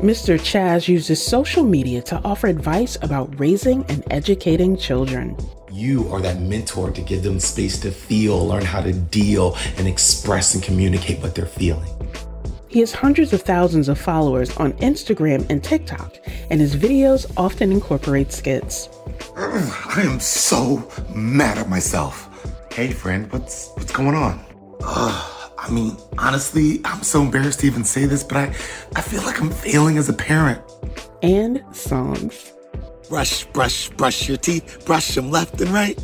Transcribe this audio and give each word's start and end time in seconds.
Mr. 0.00 0.38
Chazz 0.38 0.88
uses 0.88 1.24
social 1.24 1.64
media 1.64 2.02
to 2.02 2.20
offer 2.22 2.48
advice 2.48 2.98
about 3.00 3.40
raising 3.40 3.82
and 3.86 4.04
educating 4.10 4.76
children. 4.76 5.34
You 5.72 6.06
are 6.08 6.20
that 6.20 6.38
mentor 6.38 6.90
to 6.90 7.00
give 7.00 7.22
them 7.22 7.40
space 7.40 7.80
to 7.80 7.90
feel, 7.90 8.46
learn 8.46 8.64
how 8.64 8.82
to 8.82 8.92
deal, 8.92 9.56
and 9.78 9.88
express 9.88 10.54
and 10.54 10.62
communicate 10.62 11.20
what 11.20 11.34
they're 11.34 11.46
feeling. 11.46 11.90
He 12.68 12.80
has 12.80 12.92
hundreds 12.92 13.32
of 13.32 13.40
thousands 13.40 13.88
of 13.88 13.98
followers 13.98 14.54
on 14.58 14.74
Instagram 14.74 15.48
and 15.48 15.64
TikTok, 15.64 16.14
and 16.50 16.60
his 16.60 16.76
videos 16.76 17.32
often 17.38 17.72
incorporate 17.72 18.32
skits. 18.32 18.88
Mm, 19.34 19.96
I 19.96 20.02
am 20.02 20.20
so 20.20 20.86
mad 21.14 21.56
at 21.56 21.70
myself. 21.70 22.28
Hey, 22.70 22.90
friend, 22.90 23.32
what's 23.32 23.70
what's 23.76 23.92
going 23.92 24.14
on? 24.14 24.44
Ugh. 24.82 25.35
I 25.66 25.70
mean, 25.70 25.96
honestly, 26.16 26.80
I'm 26.84 27.02
so 27.02 27.22
embarrassed 27.22 27.60
to 27.60 27.66
even 27.66 27.82
say 27.82 28.06
this, 28.06 28.22
but 28.22 28.36
I, 28.36 28.44
I 28.94 29.00
feel 29.00 29.22
like 29.22 29.40
I'm 29.40 29.50
failing 29.50 29.98
as 29.98 30.08
a 30.08 30.12
parent. 30.12 30.62
And 31.22 31.64
songs. 31.72 32.52
Brush, 33.08 33.44
brush, 33.46 33.88
brush 33.90 34.28
your 34.28 34.36
teeth, 34.36 34.84
brush 34.86 35.16
them 35.16 35.32
left 35.32 35.60
and 35.60 35.70
right. 35.70 36.00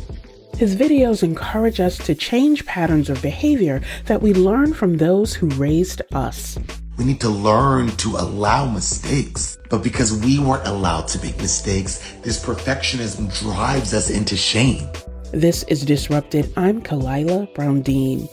His 0.57 0.75
videos 0.75 1.23
encourage 1.23 1.79
us 1.79 1.97
to 1.99 2.13
change 2.13 2.65
patterns 2.65 3.09
of 3.09 3.21
behavior 3.21 3.81
that 4.05 4.21
we 4.21 4.33
learn 4.33 4.73
from 4.73 4.97
those 4.97 5.33
who 5.33 5.47
raised 5.51 6.01
us. 6.11 6.59
We 6.97 7.05
need 7.05 7.21
to 7.21 7.29
learn 7.29 7.87
to 7.97 8.09
allow 8.17 8.69
mistakes. 8.69 9.57
But 9.69 9.81
because 9.81 10.13
we 10.13 10.39
weren't 10.39 10.67
allowed 10.67 11.07
to 11.09 11.25
make 11.25 11.37
mistakes, 11.37 12.15
this 12.21 12.43
perfectionism 12.43 13.33
drives 13.39 13.93
us 13.93 14.09
into 14.09 14.35
shame. 14.35 14.87
This 15.31 15.63
is 15.63 15.85
Disrupted. 15.85 16.51
I'm 16.57 16.81
Khalilah 16.81 17.53
Brown 17.55 17.81
Dean. 17.81 18.27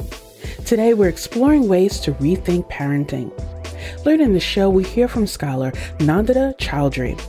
Today, 0.71 0.95
we're 0.95 1.09
exploring 1.09 1.67
ways 1.67 1.99
to 1.99 2.13
rethink 2.13 2.71
parenting. 2.71 3.33
Later 4.07 4.23
in 4.23 4.35
the 4.35 4.39
show, 4.39 4.71
we 4.71 4.85
hear 4.85 5.09
from 5.09 5.27
scholar 5.27 5.73
Nandita 5.99 6.57
Chaudhary. 6.59 7.21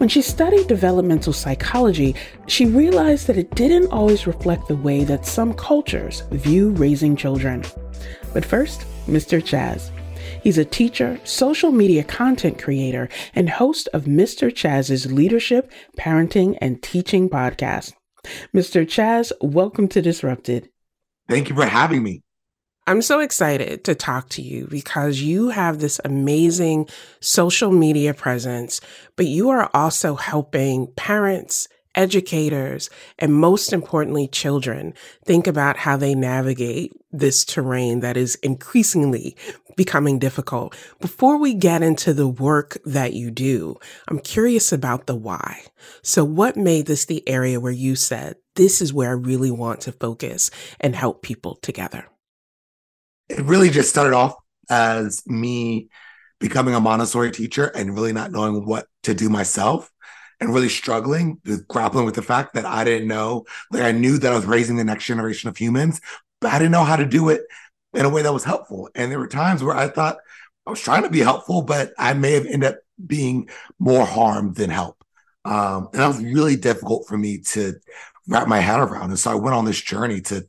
When 0.00 0.08
she 0.08 0.20
studied 0.20 0.66
developmental 0.66 1.32
psychology, 1.32 2.16
she 2.48 2.66
realized 2.66 3.28
that 3.28 3.36
it 3.36 3.54
didn't 3.54 3.92
always 3.92 4.26
reflect 4.26 4.66
the 4.66 4.74
way 4.74 5.04
that 5.04 5.24
some 5.24 5.54
cultures 5.54 6.24
view 6.32 6.70
raising 6.70 7.14
children. 7.14 7.62
But 8.32 8.44
first, 8.44 8.84
Mr. 9.06 9.40
Chazz. 9.40 9.92
He's 10.42 10.58
a 10.58 10.64
teacher, 10.64 11.20
social 11.22 11.70
media 11.70 12.02
content 12.02 12.60
creator, 12.60 13.08
and 13.36 13.48
host 13.48 13.88
of 13.92 14.06
Mr. 14.06 14.52
Chazz's 14.52 15.12
Leadership, 15.12 15.70
Parenting, 15.96 16.58
and 16.60 16.82
Teaching 16.82 17.30
podcast. 17.30 17.92
Mr. 18.52 18.84
Chazz, 18.84 19.30
welcome 19.40 19.86
to 19.86 20.02
Disrupted. 20.02 20.70
Thank 21.28 21.50
you 21.50 21.54
for 21.54 21.66
having 21.66 22.02
me. 22.02 22.24
I'm 22.90 23.02
so 23.02 23.20
excited 23.20 23.84
to 23.84 23.94
talk 23.94 24.30
to 24.30 24.42
you 24.42 24.66
because 24.66 25.22
you 25.22 25.50
have 25.50 25.78
this 25.78 26.00
amazing 26.04 26.88
social 27.20 27.70
media 27.70 28.12
presence, 28.14 28.80
but 29.14 29.26
you 29.26 29.48
are 29.50 29.70
also 29.72 30.16
helping 30.16 30.88
parents, 30.96 31.68
educators, 31.94 32.90
and 33.16 33.32
most 33.32 33.72
importantly, 33.72 34.26
children 34.26 34.92
think 35.24 35.46
about 35.46 35.76
how 35.76 35.96
they 35.96 36.16
navigate 36.16 36.92
this 37.12 37.44
terrain 37.44 38.00
that 38.00 38.16
is 38.16 38.34
increasingly 38.42 39.36
becoming 39.76 40.18
difficult. 40.18 40.74
Before 41.00 41.38
we 41.38 41.54
get 41.54 41.82
into 41.84 42.12
the 42.12 42.26
work 42.26 42.76
that 42.84 43.12
you 43.12 43.30
do, 43.30 43.76
I'm 44.08 44.18
curious 44.18 44.72
about 44.72 45.06
the 45.06 45.14
why. 45.14 45.62
So 46.02 46.24
what 46.24 46.56
made 46.56 46.86
this 46.86 47.04
the 47.04 47.22
area 47.28 47.60
where 47.60 47.70
you 47.70 47.94
said, 47.94 48.34
this 48.56 48.82
is 48.82 48.92
where 48.92 49.10
I 49.10 49.12
really 49.12 49.52
want 49.52 49.82
to 49.82 49.92
focus 49.92 50.50
and 50.80 50.96
help 50.96 51.22
people 51.22 51.54
together? 51.62 52.09
It 53.30 53.44
really 53.44 53.70
just 53.70 53.88
started 53.88 54.14
off 54.14 54.34
as 54.68 55.22
me 55.26 55.88
becoming 56.40 56.74
a 56.74 56.80
Montessori 56.80 57.30
teacher 57.30 57.66
and 57.66 57.94
really 57.94 58.12
not 58.12 58.32
knowing 58.32 58.66
what 58.66 58.86
to 59.04 59.14
do 59.14 59.28
myself 59.28 59.90
and 60.40 60.52
really 60.52 60.68
struggling 60.68 61.38
with 61.44 61.68
grappling 61.68 62.06
with 62.06 62.14
the 62.14 62.22
fact 62.22 62.54
that 62.54 62.64
I 62.64 62.82
didn't 62.82 63.08
know, 63.08 63.44
like 63.70 63.82
I 63.82 63.92
knew 63.92 64.18
that 64.18 64.32
I 64.32 64.36
was 64.36 64.46
raising 64.46 64.76
the 64.76 64.84
next 64.84 65.04
generation 65.04 65.48
of 65.48 65.56
humans, 65.56 66.00
but 66.40 66.52
I 66.52 66.58
didn't 66.58 66.72
know 66.72 66.84
how 66.84 66.96
to 66.96 67.04
do 67.04 67.28
it 67.28 67.42
in 67.92 68.04
a 68.04 68.08
way 68.08 68.22
that 68.22 68.32
was 68.32 68.44
helpful. 68.44 68.88
And 68.94 69.12
there 69.12 69.18
were 69.18 69.28
times 69.28 69.62
where 69.62 69.76
I 69.76 69.88
thought 69.88 70.16
I 70.66 70.70
was 70.70 70.80
trying 70.80 71.02
to 71.02 71.10
be 71.10 71.20
helpful, 71.20 71.62
but 71.62 71.92
I 71.98 72.14
may 72.14 72.32
have 72.32 72.46
ended 72.46 72.72
up 72.72 72.78
being 73.04 73.48
more 73.78 74.06
harm 74.06 74.54
than 74.54 74.70
help. 74.70 74.96
Um, 75.44 75.88
and 75.92 76.02
that 76.02 76.08
was 76.08 76.22
really 76.22 76.56
difficult 76.56 77.06
for 77.06 77.16
me 77.16 77.38
to 77.38 77.74
wrap 78.28 78.48
my 78.48 78.60
head 78.60 78.80
around. 78.80 79.10
And 79.10 79.18
so 79.18 79.30
I 79.30 79.34
went 79.34 79.56
on 79.56 79.64
this 79.64 79.80
journey 79.80 80.20
to 80.22 80.46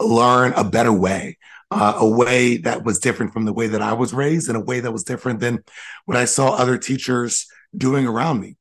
learn 0.00 0.52
a 0.52 0.64
better 0.64 0.92
way 0.92 1.38
uh, 1.70 1.94
a 1.96 2.08
way 2.08 2.58
that 2.58 2.84
was 2.84 2.98
different 2.98 3.32
from 3.32 3.44
the 3.44 3.52
way 3.52 3.68
that 3.68 3.82
I 3.82 3.92
was 3.92 4.14
raised, 4.14 4.48
and 4.48 4.56
a 4.56 4.60
way 4.60 4.80
that 4.80 4.92
was 4.92 5.04
different 5.04 5.40
than 5.40 5.62
what 6.06 6.16
I 6.16 6.24
saw 6.24 6.54
other 6.54 6.78
teachers 6.78 7.46
doing 7.76 8.06
around 8.06 8.40
me. 8.40 8.56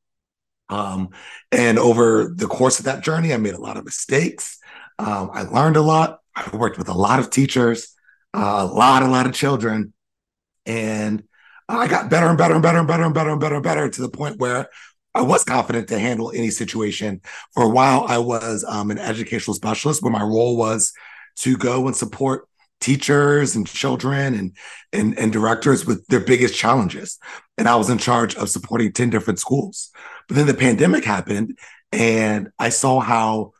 Um, 0.69 1.09
and 1.51 1.79
over 1.79 2.33
the 2.35 2.47
course 2.47 2.79
of 2.79 2.85
that 2.85 3.03
journey, 3.03 3.33
I 3.33 3.37
made 3.37 3.53
a 3.53 3.61
lot 3.61 3.77
of 3.77 3.85
mistakes. 3.85 4.59
Um, 4.99 5.29
I 5.33 5.43
learned 5.43 5.77
a 5.77 5.81
lot. 5.81 6.19
I 6.35 6.55
worked 6.55 6.77
with 6.77 6.89
a 6.89 6.93
lot 6.93 7.19
of 7.19 7.29
teachers, 7.29 7.95
uh, 8.33 8.67
a 8.69 8.73
lot, 8.73 9.03
a 9.03 9.07
lot 9.07 9.25
of 9.25 9.33
children, 9.33 9.93
and 10.65 11.23
I 11.69 11.87
got 11.87 12.09
better 12.09 12.27
and 12.27 12.37
better 12.37 12.53
and 12.53 12.61
better 12.61 12.77
and 12.77 12.87
better 12.87 13.03
and 13.03 13.13
better 13.13 13.29
and 13.31 13.39
better 13.39 13.55
and 13.55 13.63
better 13.63 13.89
to 13.89 14.01
the 14.01 14.09
point 14.09 14.39
where 14.39 14.67
I 15.15 15.21
was 15.21 15.43
confident 15.43 15.87
to 15.87 15.99
handle 15.99 16.31
any 16.31 16.51
situation. 16.51 17.21
For 17.53 17.63
a 17.63 17.69
while, 17.69 18.05
I 18.07 18.19
was 18.19 18.63
um, 18.67 18.91
an 18.91 18.99
educational 18.99 19.55
specialist, 19.55 20.03
where 20.03 20.11
my 20.11 20.21
role 20.21 20.57
was 20.57 20.93
to 21.37 21.57
go 21.57 21.87
and 21.87 21.95
support 21.95 22.47
teachers 22.79 23.55
and 23.55 23.67
children 23.67 24.35
and, 24.35 24.55
and 24.93 25.17
and 25.17 25.33
directors 25.33 25.85
with 25.85 26.05
their 26.07 26.19
biggest 26.19 26.55
challenges. 26.55 27.19
And 27.57 27.67
i 27.67 27.75
was 27.75 27.89
in 27.89 27.97
charge 27.97 28.35
of 28.35 28.49
supporting 28.49 28.91
10 28.91 29.09
different 29.09 29.39
schools. 29.39 29.91
But 30.27 30.37
then 30.37 30.47
the 30.47 30.53
pandemic 30.53 31.03
happened 31.03 31.57
and 31.91 32.49
i 32.59 32.69
saw 32.69 32.99
how 32.99 33.53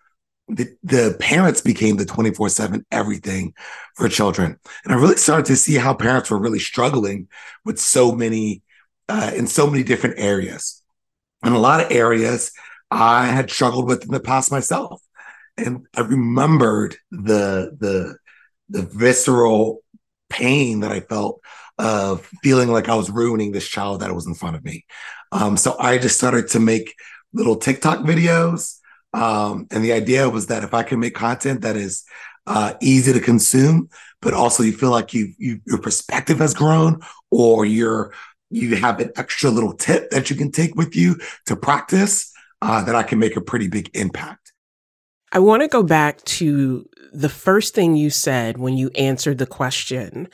the, 0.49 0.69
the 0.81 1.17
parents 1.19 1.59
became 1.59 1.97
the 1.97 2.05
24-7 2.05 2.85
everything 2.89 3.53
for 3.95 4.07
children. 4.07 4.59
And 4.83 4.93
i 4.93 4.97
really 4.97 5.17
started 5.17 5.45
to 5.47 5.55
see 5.55 5.75
how 5.75 5.93
parents 5.93 6.29
were 6.29 6.39
really 6.39 6.59
struggling 6.59 7.27
with 7.65 7.79
so 7.79 8.11
many 8.11 8.61
uh, 9.09 9.31
in 9.35 9.47
so 9.47 9.67
many 9.67 9.83
different 9.83 10.19
areas. 10.19 10.83
In 11.45 11.53
a 11.53 11.59
lot 11.59 11.81
of 11.83 11.91
areas 11.91 12.51
i 12.91 13.25
had 13.25 13.49
struggled 13.49 13.87
with 13.87 14.03
in 14.03 14.11
the 14.11 14.19
past 14.19 14.51
myself. 14.51 15.01
And 15.57 15.87
i 15.95 16.01
remembered 16.01 16.97
the 17.09 17.75
the 17.79 18.17
the 18.69 18.83
visceral 18.83 19.83
pain 20.29 20.81
that 20.81 20.91
I 20.91 20.99
felt 20.99 21.41
of 21.77 22.25
feeling 22.43 22.69
like 22.69 22.89
I 22.89 22.95
was 22.95 23.09
ruining 23.09 23.51
this 23.51 23.67
child 23.67 24.01
that 24.01 24.13
was 24.13 24.27
in 24.27 24.33
front 24.33 24.55
of 24.55 24.63
me. 24.63 24.85
Um, 25.31 25.57
so 25.57 25.75
I 25.79 25.97
just 25.97 26.17
started 26.17 26.47
to 26.49 26.59
make 26.59 26.95
little 27.33 27.55
TikTok 27.55 27.99
videos. 27.99 28.79
Um, 29.13 29.67
and 29.71 29.83
the 29.83 29.93
idea 29.93 30.29
was 30.29 30.47
that 30.47 30.63
if 30.63 30.73
I 30.73 30.83
can 30.83 30.99
make 30.99 31.15
content 31.15 31.61
that 31.61 31.75
is 31.75 32.03
uh, 32.45 32.73
easy 32.81 33.13
to 33.13 33.19
consume, 33.19 33.89
but 34.21 34.33
also 34.33 34.63
you 34.63 34.73
feel 34.73 34.91
like 34.91 35.13
you, 35.13 35.33
you 35.37 35.59
your 35.65 35.79
perspective 35.79 36.39
has 36.39 36.53
grown, 36.53 37.01
or 37.29 37.65
you're 37.65 38.13
you 38.49 38.75
have 38.77 38.99
an 38.99 39.11
extra 39.17 39.49
little 39.49 39.73
tip 39.73 40.09
that 40.11 40.29
you 40.29 40.35
can 40.35 40.51
take 40.51 40.75
with 40.75 40.95
you 40.95 41.19
to 41.45 41.55
practice, 41.55 42.31
uh, 42.61 42.83
that 42.85 42.95
I 42.95 43.03
can 43.03 43.19
make 43.19 43.35
a 43.35 43.41
pretty 43.41 43.67
big 43.67 43.89
impact. 43.93 44.46
I 45.31 45.39
want 45.39 45.61
to 45.61 45.67
go 45.67 45.83
back 45.83 46.23
to 46.23 46.87
the 47.11 47.29
first 47.29 47.75
thing 47.75 47.95
you 47.95 48.09
said 48.09 48.57
when 48.57 48.77
you 48.77 48.89
answered 48.95 49.39
the 49.39 49.45
question, 49.45 50.29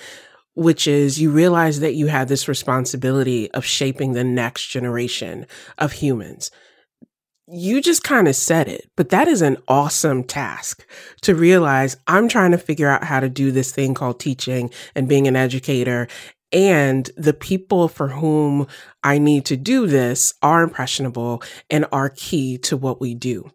which 0.54 0.88
is 0.88 1.20
you 1.20 1.32
realize 1.32 1.80
that 1.80 1.96
you 1.96 2.08
had 2.08 2.28
this 2.28 2.48
responsibility 2.48 3.52
of 3.52 3.66
shaping 3.66 4.14
the 4.14 4.24
next 4.24 4.68
generation 4.68 5.48
of 5.80 5.94
humans. 5.94 6.52
You 7.48 7.82
just 7.82 8.04
kind 8.04 8.28
of 8.28 8.36
said 8.36 8.68
it, 8.68 8.90
but 8.96 9.10
that 9.10 9.28
is 9.28 9.42
an 9.42 9.58
awesome 9.68 10.24
task 10.24 10.86
to 11.22 11.34
realize 11.34 11.98
I'm 12.08 12.28
trying 12.28 12.52
to 12.52 12.58
figure 12.58 12.88
out 12.88 13.04
how 13.04 13.20
to 13.20 13.30
do 13.30 13.52
this 13.52 13.72
thing 13.72 13.96
called 13.96 14.20
teaching 14.20 14.70
and 14.94 15.10
being 15.10 15.28
an 15.28 15.36
educator. 15.36 16.08
And 16.52 17.10
the 17.18 17.34
people 17.34 17.88
for 17.88 18.10
whom 18.10 18.68
I 19.04 19.18
need 19.18 19.46
to 19.46 19.58
do 19.58 19.88
this 19.88 20.36
are 20.44 20.62
impressionable 20.62 21.42
and 21.70 21.88
are 21.92 22.10
key 22.10 22.60
to 22.60 22.78
what 22.78 23.02
we 23.02 23.16
do. 23.16 23.52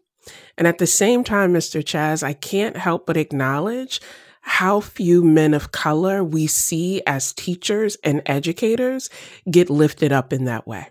And 0.59 0.67
at 0.67 0.77
the 0.77 0.85
same 0.85 1.23
time, 1.23 1.53
Mr. 1.53 1.81
Chazz, 1.81 2.21
I 2.21 2.33
can't 2.33 2.75
help 2.75 3.07
but 3.07 3.15
acknowledge 3.15 4.01
how 4.41 4.81
few 4.81 5.23
men 5.23 5.53
of 5.53 5.71
color 5.71 6.21
we 6.23 6.47
see 6.47 7.01
as 7.07 7.33
teachers 7.33 7.95
and 8.03 8.21
educators 8.25 9.09
get 9.49 9.69
lifted 9.69 10.11
up 10.11 10.33
in 10.33 10.45
that 10.45 10.67
way. 10.67 10.89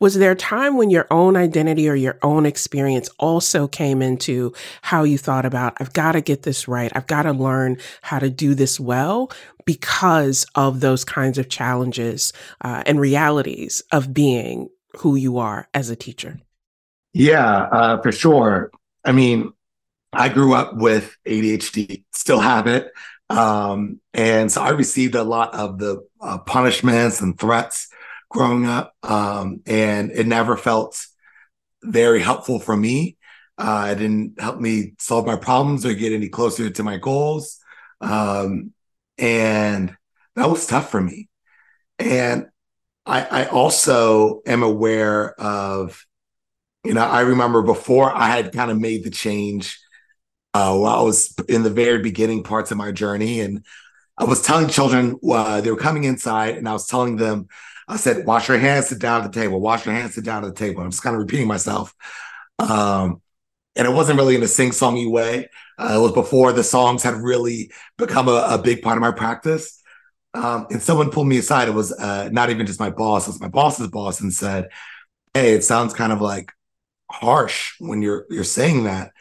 Was 0.00 0.16
there 0.16 0.32
a 0.32 0.36
time 0.36 0.76
when 0.76 0.90
your 0.90 1.06
own 1.10 1.34
identity 1.34 1.88
or 1.88 1.94
your 1.94 2.18
own 2.22 2.44
experience 2.44 3.08
also 3.18 3.66
came 3.66 4.02
into 4.02 4.52
how 4.82 5.02
you 5.04 5.16
thought 5.16 5.46
about, 5.46 5.78
I've 5.80 5.94
got 5.94 6.12
to 6.12 6.20
get 6.20 6.42
this 6.42 6.68
right. 6.68 6.92
I've 6.94 7.06
got 7.06 7.22
to 7.22 7.32
learn 7.32 7.78
how 8.02 8.18
to 8.18 8.28
do 8.28 8.54
this 8.54 8.78
well 8.78 9.30
because 9.64 10.44
of 10.56 10.80
those 10.80 11.04
kinds 11.04 11.38
of 11.38 11.48
challenges 11.48 12.34
uh, 12.60 12.82
and 12.84 13.00
realities 13.00 13.82
of 13.92 14.12
being 14.12 14.68
who 14.98 15.16
you 15.16 15.38
are 15.38 15.68
as 15.72 15.88
a 15.88 15.96
teacher? 15.96 16.38
Yeah, 17.14 17.62
uh, 17.62 18.02
for 18.02 18.12
sure. 18.12 18.72
I 19.04 19.12
mean, 19.12 19.52
I 20.12 20.28
grew 20.30 20.54
up 20.54 20.76
with 20.76 21.16
ADHD, 21.26 22.04
still 22.12 22.40
have 22.40 22.66
it. 22.66 22.92
Um, 23.30 24.00
and 24.14 24.52
so 24.52 24.62
I 24.62 24.70
received 24.70 25.14
a 25.16 25.24
lot 25.24 25.54
of 25.54 25.78
the 25.78 26.06
uh, 26.20 26.38
punishments 26.38 27.20
and 27.20 27.38
threats 27.38 27.88
growing 28.30 28.66
up. 28.66 28.94
Um, 29.02 29.62
and 29.66 30.12
it 30.12 30.26
never 30.26 30.56
felt 30.56 31.04
very 31.82 32.20
helpful 32.20 32.60
for 32.60 32.76
me. 32.76 33.18
Uh, 33.58 33.90
it 33.92 33.96
didn't 33.96 34.40
help 34.40 34.60
me 34.60 34.94
solve 34.98 35.26
my 35.26 35.36
problems 35.36 35.86
or 35.86 35.94
get 35.94 36.12
any 36.12 36.28
closer 36.28 36.70
to 36.70 36.82
my 36.82 36.98
goals. 36.98 37.60
Um, 38.00 38.72
and 39.18 39.96
that 40.36 40.50
was 40.50 40.66
tough 40.66 40.90
for 40.90 41.00
me. 41.00 41.28
And 41.98 42.48
I, 43.06 43.22
I 43.24 43.46
also 43.46 44.42
am 44.46 44.62
aware 44.62 45.38
of, 45.40 46.04
you 46.84 46.94
know, 46.94 47.04
I 47.04 47.20
remember 47.22 47.62
before 47.62 48.14
I 48.14 48.28
had 48.28 48.52
kind 48.52 48.70
of 48.70 48.78
made 48.78 49.04
the 49.04 49.10
change 49.10 49.80
uh, 50.52 50.76
while 50.76 51.00
I 51.00 51.02
was 51.02 51.34
in 51.48 51.62
the 51.62 51.70
very 51.70 51.98
beginning 52.00 52.42
parts 52.42 52.70
of 52.70 52.76
my 52.76 52.92
journey. 52.92 53.40
And 53.40 53.64
I 54.18 54.24
was 54.24 54.42
telling 54.42 54.68
children 54.68 55.18
uh, 55.28 55.60
they 55.60 55.70
were 55.70 55.76
coming 55.76 56.04
inside, 56.04 56.56
and 56.56 56.68
I 56.68 56.72
was 56.72 56.86
telling 56.86 57.16
them, 57.16 57.48
I 57.88 57.96
said, 57.96 58.26
wash 58.26 58.48
your 58.48 58.58
hands, 58.58 58.88
sit 58.88 58.98
down 58.98 59.22
at 59.22 59.32
the 59.32 59.40
table, 59.40 59.60
wash 59.60 59.84
your 59.84 59.94
hands, 59.94 60.14
sit 60.14 60.24
down 60.24 60.44
at 60.44 60.54
the 60.54 60.58
table. 60.58 60.82
I'm 60.82 60.90
just 60.90 61.02
kind 61.02 61.16
of 61.16 61.20
repeating 61.20 61.48
myself. 61.48 61.94
Um, 62.58 63.20
and 63.76 63.86
it 63.86 63.90
wasn't 63.90 64.18
really 64.18 64.36
in 64.36 64.42
a 64.42 64.48
sing 64.48 64.70
songy 64.70 65.10
way. 65.10 65.48
Uh, 65.78 65.94
it 65.96 66.00
was 66.00 66.12
before 66.12 66.52
the 66.52 66.62
songs 66.62 67.02
had 67.02 67.14
really 67.14 67.72
become 67.98 68.28
a, 68.28 68.46
a 68.50 68.58
big 68.58 68.82
part 68.82 68.96
of 68.96 69.02
my 69.02 69.10
practice. 69.10 69.82
Um, 70.32 70.66
and 70.70 70.80
someone 70.80 71.10
pulled 71.10 71.26
me 71.26 71.38
aside. 71.38 71.68
It 71.68 71.74
was 71.74 71.92
uh, 71.92 72.28
not 72.32 72.50
even 72.50 72.66
just 72.66 72.80
my 72.80 72.90
boss; 72.90 73.26
it 73.26 73.30
was 73.30 73.40
my 73.40 73.48
boss's 73.48 73.88
boss, 73.88 74.20
and 74.20 74.32
said, 74.32 74.68
"Hey, 75.32 75.54
it 75.54 75.62
sounds 75.62 75.94
kind 75.94 76.12
of 76.12 76.20
like 76.20 76.52
harsh 77.20 77.74
when 77.78 78.02
you're 78.02 78.26
you're 78.30 78.44
saying 78.44 78.84
that, 78.84 79.12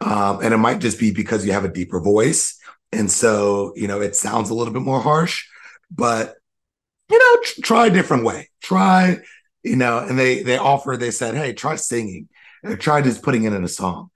um, 0.00 0.40
and 0.42 0.54
it 0.54 0.58
might 0.58 0.80
just 0.80 0.98
be 0.98 1.12
because 1.12 1.46
you 1.46 1.52
have 1.52 1.64
a 1.64 1.72
deeper 1.72 2.00
voice, 2.00 2.58
and 2.92 3.10
so 3.10 3.72
you 3.76 3.88
know 3.88 4.00
it 4.00 4.16
sounds 4.16 4.50
a 4.50 4.54
little 4.54 4.72
bit 4.72 4.82
more 4.82 5.00
harsh. 5.00 5.46
But 5.90 6.34
you 7.10 7.18
know, 7.18 7.42
tr- 7.42 7.60
try 7.62 7.86
a 7.86 7.90
different 7.90 8.24
way. 8.24 8.50
Try, 8.62 9.18
you 9.62 9.76
know." 9.76 9.98
And 9.98 10.18
they 10.18 10.42
they 10.42 10.58
offer. 10.58 10.96
They 10.96 11.10
said, 11.10 11.34
"Hey, 11.34 11.52
try 11.52 11.76
singing. 11.76 12.28
Try 12.78 13.02
just 13.02 13.22
putting 13.22 13.44
it 13.44 13.52
in 13.52 13.64
a 13.64 13.68
song." 13.68 14.10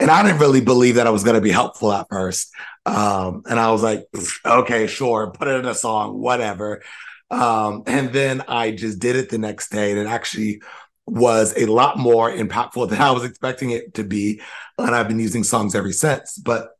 And 0.00 0.10
I 0.10 0.22
didn't 0.22 0.38
really 0.38 0.60
believe 0.60 0.94
that 0.94 1.08
I 1.08 1.10
was 1.10 1.24
going 1.24 1.34
to 1.34 1.40
be 1.40 1.50
helpful 1.50 1.92
at 1.92 2.06
first. 2.08 2.52
Um, 2.86 3.42
and 3.48 3.58
I 3.58 3.72
was 3.72 3.82
like, 3.82 4.06
okay, 4.46 4.86
sure, 4.86 5.32
put 5.32 5.48
it 5.48 5.58
in 5.58 5.66
a 5.66 5.74
song, 5.74 6.20
whatever. 6.20 6.82
Um, 7.30 7.82
and 7.86 8.12
then 8.12 8.42
I 8.48 8.70
just 8.70 9.00
did 9.00 9.16
it 9.16 9.28
the 9.28 9.38
next 9.38 9.70
day, 9.70 9.90
and 9.90 10.00
it 10.00 10.06
actually 10.06 10.62
was 11.10 11.56
a 11.56 11.66
lot 11.66 11.98
more 11.98 12.30
impactful 12.30 12.90
than 12.90 13.00
I 13.00 13.10
was 13.10 13.24
expecting 13.24 13.70
it 13.70 13.94
to 13.94 14.04
be. 14.04 14.40
And 14.76 14.94
I've 14.94 15.08
been 15.08 15.20
using 15.20 15.44
songs 15.44 15.74
ever 15.74 15.92
since. 15.92 16.38
But 16.38 16.70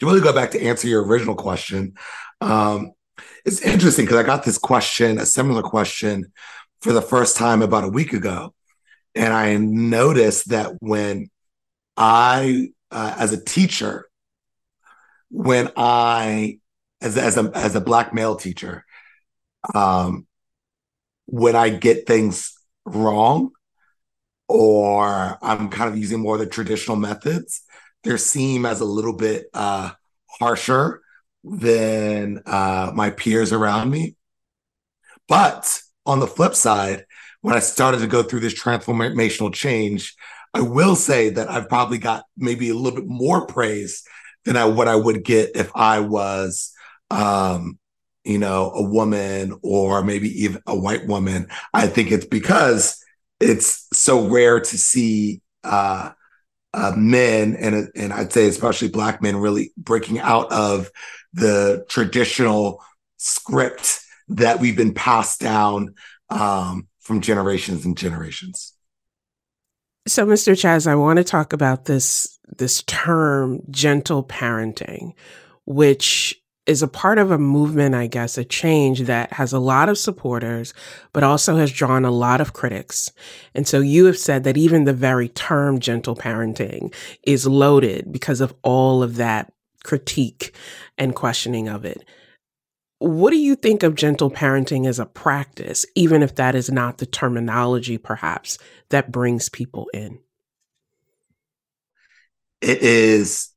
to 0.00 0.06
really 0.06 0.20
go 0.20 0.32
back 0.32 0.50
to 0.52 0.62
answer 0.62 0.88
your 0.88 1.04
original 1.04 1.34
question, 1.34 1.94
um, 2.40 2.92
it's 3.44 3.60
interesting 3.62 4.04
because 4.04 4.18
I 4.18 4.24
got 4.24 4.44
this 4.44 4.58
question, 4.58 5.18
a 5.18 5.26
similar 5.26 5.62
question, 5.62 6.32
for 6.80 6.92
the 6.92 7.02
first 7.02 7.36
time 7.36 7.62
about 7.62 7.84
a 7.84 7.88
week 7.88 8.12
ago. 8.12 8.54
And 9.14 9.32
I 9.32 9.56
noticed 9.56 10.48
that 10.48 10.72
when 10.80 11.30
I, 11.96 12.70
uh, 12.90 13.14
as 13.18 13.32
a 13.32 13.42
teacher, 13.42 14.08
when 15.30 15.70
I, 15.76 16.58
as 17.00 17.16
as 17.18 17.36
a 17.36 17.50
as 17.54 17.74
a 17.74 17.80
black 17.80 18.14
male 18.14 18.36
teacher, 18.36 18.84
um, 19.74 20.26
when 21.26 21.56
I 21.56 21.68
get 21.70 22.06
things 22.06 22.51
wrong, 22.84 23.50
or 24.48 25.38
I'm 25.42 25.68
kind 25.68 25.90
of 25.90 25.96
using 25.96 26.20
more 26.20 26.34
of 26.34 26.40
the 26.40 26.46
traditional 26.46 26.96
methods, 26.96 27.62
they 28.04 28.16
seem 28.16 28.66
as 28.66 28.80
a 28.80 28.84
little 28.84 29.14
bit 29.14 29.46
uh, 29.54 29.90
harsher 30.28 31.00
than 31.44 32.42
uh, 32.46 32.92
my 32.94 33.10
peers 33.10 33.52
around 33.52 33.90
me. 33.90 34.16
But 35.28 35.80
on 36.04 36.20
the 36.20 36.26
flip 36.26 36.54
side, 36.54 37.06
when 37.40 37.54
I 37.54 37.60
started 37.60 38.00
to 38.00 38.06
go 38.06 38.22
through 38.22 38.40
this 38.40 38.60
transformational 38.60 39.52
change, 39.52 40.14
I 40.54 40.60
will 40.60 40.96
say 40.96 41.30
that 41.30 41.50
I've 41.50 41.68
probably 41.68 41.98
got 41.98 42.24
maybe 42.36 42.68
a 42.68 42.74
little 42.74 42.98
bit 42.98 43.08
more 43.08 43.46
praise 43.46 44.02
than 44.44 44.56
I, 44.56 44.66
what 44.66 44.88
I 44.88 44.96
would 44.96 45.24
get 45.24 45.56
if 45.56 45.70
I 45.74 46.00
was, 46.00 46.72
um, 47.10 47.78
you 48.24 48.38
know, 48.38 48.70
a 48.72 48.82
woman 48.82 49.58
or 49.62 50.02
maybe 50.02 50.44
even 50.44 50.62
a 50.66 50.76
white 50.76 51.06
woman. 51.06 51.48
I 51.74 51.86
think 51.86 52.10
it's 52.12 52.26
because 52.26 53.02
it's 53.40 53.88
so 53.92 54.28
rare 54.28 54.60
to 54.60 54.78
see 54.78 55.42
uh, 55.64 56.10
uh, 56.74 56.92
men 56.96 57.54
and 57.56 57.90
and 57.94 58.12
I'd 58.12 58.32
say 58.32 58.46
especially 58.46 58.88
black 58.88 59.22
men 59.22 59.36
really 59.36 59.72
breaking 59.76 60.18
out 60.18 60.50
of 60.52 60.90
the 61.32 61.84
traditional 61.88 62.82
script 63.18 64.00
that 64.28 64.60
we've 64.60 64.76
been 64.76 64.94
passed 64.94 65.40
down 65.40 65.94
um, 66.30 66.88
from 67.00 67.20
generations 67.20 67.84
and 67.84 67.96
generations. 67.96 68.72
So, 70.06 70.26
Mr. 70.26 70.54
Chazz, 70.54 70.86
I 70.86 70.96
want 70.96 71.18
to 71.18 71.24
talk 71.24 71.52
about 71.52 71.84
this 71.84 72.38
this 72.56 72.82
term 72.84 73.60
gentle 73.70 74.24
parenting, 74.24 75.12
which 75.64 76.41
is 76.66 76.82
a 76.82 76.88
part 76.88 77.18
of 77.18 77.30
a 77.30 77.38
movement, 77.38 77.94
I 77.94 78.06
guess, 78.06 78.38
a 78.38 78.44
change 78.44 79.00
that 79.02 79.32
has 79.32 79.52
a 79.52 79.58
lot 79.58 79.88
of 79.88 79.98
supporters, 79.98 80.72
but 81.12 81.24
also 81.24 81.56
has 81.56 81.72
drawn 81.72 82.04
a 82.04 82.10
lot 82.10 82.40
of 82.40 82.52
critics. 82.52 83.10
And 83.54 83.66
so 83.66 83.80
you 83.80 84.04
have 84.06 84.18
said 84.18 84.44
that 84.44 84.56
even 84.56 84.84
the 84.84 84.92
very 84.92 85.28
term 85.28 85.80
gentle 85.80 86.14
parenting 86.14 86.94
is 87.24 87.46
loaded 87.46 88.12
because 88.12 88.40
of 88.40 88.54
all 88.62 89.02
of 89.02 89.16
that 89.16 89.52
critique 89.82 90.54
and 90.96 91.16
questioning 91.16 91.68
of 91.68 91.84
it. 91.84 92.04
What 92.98 93.30
do 93.30 93.36
you 93.36 93.56
think 93.56 93.82
of 93.82 93.96
gentle 93.96 94.30
parenting 94.30 94.86
as 94.86 95.00
a 95.00 95.06
practice, 95.06 95.84
even 95.96 96.22
if 96.22 96.36
that 96.36 96.54
is 96.54 96.70
not 96.70 96.98
the 96.98 97.06
terminology, 97.06 97.98
perhaps, 97.98 98.58
that 98.90 99.10
brings 99.10 99.48
people 99.48 99.88
in? 99.92 100.20
It 102.60 102.80
is 102.82 103.51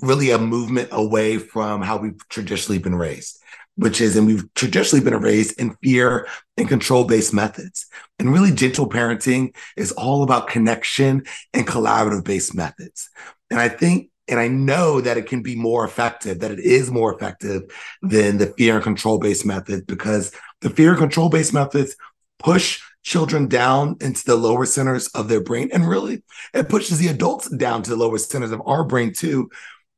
really 0.00 0.30
a 0.30 0.38
movement 0.38 0.88
away 0.92 1.38
from 1.38 1.82
how 1.82 1.96
we've 1.96 2.28
traditionally 2.28 2.78
been 2.78 2.94
raised, 2.94 3.40
which 3.76 4.00
is, 4.00 4.16
and 4.16 4.26
we've 4.26 4.52
traditionally 4.54 5.04
been 5.04 5.18
raised 5.20 5.58
in 5.60 5.76
fear 5.82 6.26
and 6.56 6.68
control 6.68 7.04
based 7.04 7.32
methods. 7.32 7.86
And 8.18 8.32
really, 8.32 8.52
gentle 8.52 8.88
parenting 8.88 9.54
is 9.76 9.92
all 9.92 10.22
about 10.22 10.48
connection 10.48 11.24
and 11.52 11.66
collaborative 11.66 12.24
based 12.24 12.54
methods. 12.54 13.08
And 13.50 13.60
I 13.60 13.68
think 13.68 14.10
and 14.28 14.40
I 14.40 14.48
know 14.48 15.00
that 15.00 15.18
it 15.18 15.26
can 15.26 15.42
be 15.42 15.54
more 15.54 15.84
effective, 15.84 16.40
that 16.40 16.50
it 16.50 16.60
is 16.60 16.90
more 16.90 17.14
effective 17.14 17.62
than 18.00 18.38
the 18.38 18.46
fear 18.46 18.76
and 18.76 18.82
control 18.82 19.18
based 19.18 19.44
methods 19.44 19.82
because 19.82 20.32
the 20.60 20.70
fear 20.70 20.90
and 20.90 20.98
control 20.98 21.28
based 21.28 21.52
methods 21.52 21.94
push 22.38 22.80
children 23.02 23.48
down 23.48 23.96
into 24.00 24.24
the 24.24 24.34
lower 24.34 24.64
centers 24.64 25.08
of 25.08 25.28
their 25.28 25.42
brain. 25.42 25.68
And 25.72 25.86
really, 25.86 26.22
it 26.54 26.70
pushes 26.70 26.98
the 26.98 27.08
adults 27.08 27.50
down 27.50 27.82
to 27.82 27.90
the 27.90 27.96
lower 27.96 28.18
centers 28.18 28.50
of 28.50 28.62
our 28.64 28.82
brain 28.82 29.12
too. 29.12 29.50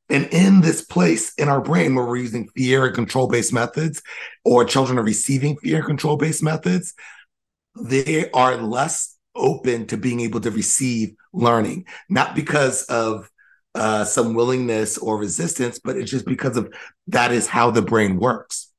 And 0.08 0.26
in 0.26 0.60
this 0.60 0.82
place 0.82 1.34
in 1.34 1.48
our 1.48 1.60
brain 1.60 1.94
where 1.94 2.04
we're 2.04 2.16
using 2.16 2.48
fear 2.56 2.86
and 2.86 2.94
control 2.94 3.26
based 3.26 3.52
methods, 3.52 4.02
or 4.44 4.64
children 4.64 4.98
are 4.98 5.04
receiving 5.04 5.56
fear 5.56 5.78
and 5.78 5.86
control 5.86 6.16
based 6.16 6.42
methods, 6.42 6.94
they 7.80 8.30
are 8.30 8.56
less 8.56 9.16
open 9.34 9.86
to 9.88 9.96
being 9.96 10.20
able 10.20 10.40
to 10.40 10.50
receive 10.50 11.14
learning, 11.32 11.86
not 12.08 12.34
because 12.34 12.84
of 12.84 13.30
uh, 13.74 14.04
some 14.04 14.34
willingness 14.34 14.96
or 14.96 15.18
resistance, 15.18 15.78
but 15.78 15.96
it's 15.96 16.10
just 16.10 16.24
because 16.24 16.56
of 16.56 16.72
that 17.08 17.32
is 17.32 17.46
how 17.46 17.70
the 17.70 17.82
brain 17.82 18.18
works. 18.18 18.72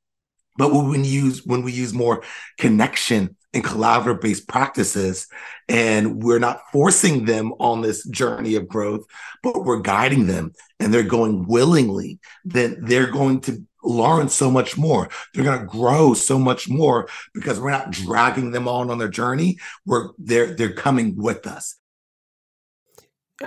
But 0.56 0.72
when 0.72 0.88
we 0.88 1.02
use 1.02 1.46
when 1.46 1.62
we 1.62 1.72
use 1.72 1.94
more 1.94 2.24
connection 2.58 3.36
and 3.54 3.64
collaborative 3.64 4.20
based 4.20 4.46
practices, 4.46 5.26
and 5.68 6.22
we're 6.22 6.38
not 6.38 6.60
forcing 6.72 7.24
them 7.24 7.52
on 7.58 7.80
this 7.80 8.06
journey 8.06 8.54
of 8.54 8.68
growth, 8.68 9.04
but 9.42 9.64
we're 9.64 9.80
guiding 9.80 10.26
them, 10.26 10.52
and 10.78 10.92
they're 10.92 11.02
going 11.02 11.46
willingly, 11.46 12.18
then 12.44 12.76
they're 12.82 13.10
going 13.10 13.40
to 13.40 13.64
learn 13.82 14.28
so 14.28 14.50
much 14.50 14.76
more. 14.76 15.08
They're 15.32 15.44
going 15.44 15.60
to 15.60 15.66
grow 15.66 16.14
so 16.14 16.38
much 16.38 16.68
more 16.68 17.08
because 17.32 17.58
we're 17.58 17.70
not 17.70 17.90
dragging 17.90 18.50
them 18.50 18.68
on 18.68 18.90
on 18.90 18.98
their 18.98 19.08
journey. 19.08 19.58
We're 19.86 20.10
they're 20.18 20.54
they're 20.54 20.72
coming 20.72 21.16
with 21.16 21.46
us. 21.46 21.76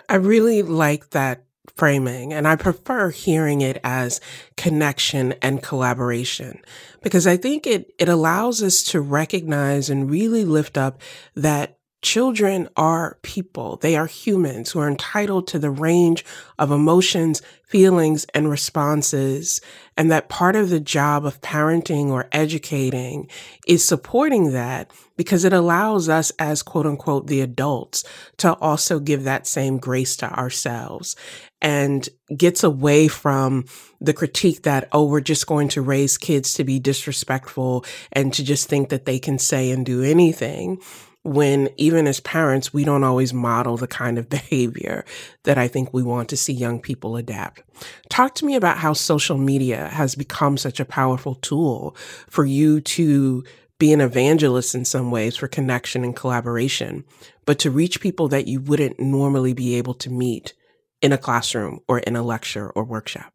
I 0.08 0.15
really 0.15 0.62
like 0.62 1.10
that 1.12 1.43
framing 1.75 2.34
and 2.34 2.48
I 2.48 2.56
prefer 2.56 3.10
hearing 3.12 3.62
it 3.62 3.80
as 3.84 4.20
connection 4.58 5.34
and 5.41 5.62
collaboration 5.62 6.62
because 7.01 7.27
I 7.27 7.38
think 7.38 7.68
it, 7.68 7.94
it 8.00 8.10
allows 8.10 8.63
us 8.63 8.82
to 8.84 9.01
recognize 9.01 9.89
and 9.89 10.10
really 10.10 10.44
lift 10.44 10.77
up 10.77 11.01
that 11.36 11.77
Children 12.01 12.68
are 12.75 13.20
people. 13.22 13.77
They 13.77 13.96
are 13.96 14.08
humans 14.08 14.72
who 14.72 14.80
are 14.80 14.89
entitled 14.89 15.46
to 15.48 15.60
the 15.60 15.70
range 15.70 16.25
of 16.58 16.72
emotions, 16.72 17.44
feelings, 17.68 18.25
and 18.34 18.50
responses. 18.50 19.62
And 19.96 20.10
that 20.10 20.27
part 20.27 20.56
of 20.56 20.72
the 20.72 20.80
job 20.80 21.27
of 21.27 21.41
parenting 21.41 22.08
or 22.08 22.27
educating 22.32 23.30
is 23.68 23.86
supporting 23.86 24.51
that 24.53 24.91
because 25.15 25.46
it 25.46 25.53
allows 25.53 26.10
us 26.10 26.32
as 26.39 26.63
quote 26.63 26.88
unquote 26.88 27.27
the 27.27 27.41
adults 27.41 28.03
to 28.38 28.53
also 28.53 29.00
give 29.00 29.24
that 29.25 29.46
same 29.46 29.77
grace 29.77 30.15
to 30.18 30.25
ourselves 30.34 31.15
and 31.62 32.08
gets 32.36 32.63
away 32.63 33.08
from 33.08 33.65
the 34.00 34.13
critique 34.13 34.63
that, 34.63 34.88
oh, 34.91 35.06
we're 35.06 35.22
just 35.22 35.48
going 35.48 35.68
to 35.70 35.82
raise 35.82 36.18
kids 36.18 36.53
to 36.56 36.63
be 36.63 36.80
disrespectful 36.80 37.86
and 38.12 38.34
to 38.34 38.44
just 38.44 38.68
think 38.68 38.89
that 38.89 39.06
they 39.06 39.20
can 39.20 39.38
say 39.38 39.72
and 39.72 39.86
do 39.86 40.01
anything 40.01 40.82
when 41.24 41.70
even 41.77 42.08
as 42.08 42.20
parents, 42.20 42.74
we 42.74 42.84
don't 42.84 43.03
always 43.03 43.34
model 43.34 43.77
the 43.77 43.88
kind 43.88 44.18
of 44.18 44.30
behavior 44.30 45.06
that 45.44 45.58
I 45.58 45.68
think 45.68 45.94
we 45.94 46.03
want 46.03 46.30
to 46.30 46.38
see 46.38 46.53
young 46.53 46.80
people 46.80 47.15
adapt. 47.15 47.62
Talk 48.10 48.36
to 48.36 48.46
me 48.46 48.56
about 48.56 48.77
how 48.77 48.94
social 48.94 49.38
media 49.38 49.88
has 49.89 50.15
become 50.15 50.58
such 50.58 50.80
a 50.80 50.86
powerful 50.86 51.36
tool 51.36 51.96
for 52.27 52.46
you 52.46 52.82
to 52.82 53.44
be 53.77 53.91
an 53.94 54.01
evangelist 54.01 54.75
in 54.75 54.86
some 54.86 55.10
ways 55.10 55.36
for 55.36 55.48
connection 55.48 56.03
and 56.03 56.15
collaboration, 56.15 57.03
but 57.46 57.58
to 57.60 57.72
reach 57.72 58.00
people 58.00 58.27
that 58.27 58.48
you 58.48 58.60
wouldn't 58.60 59.00
normally 59.00 59.53
be 59.53 59.75
able 59.75 59.96
to 59.96 60.10
meet 60.12 60.53
in 61.01 61.12
a 61.12 61.17
classroom 61.17 61.79
or 61.88 62.00
in 62.00 62.15
a 62.15 62.22
lecture 62.22 62.70
or 62.70 62.84
workshop. 62.84 63.34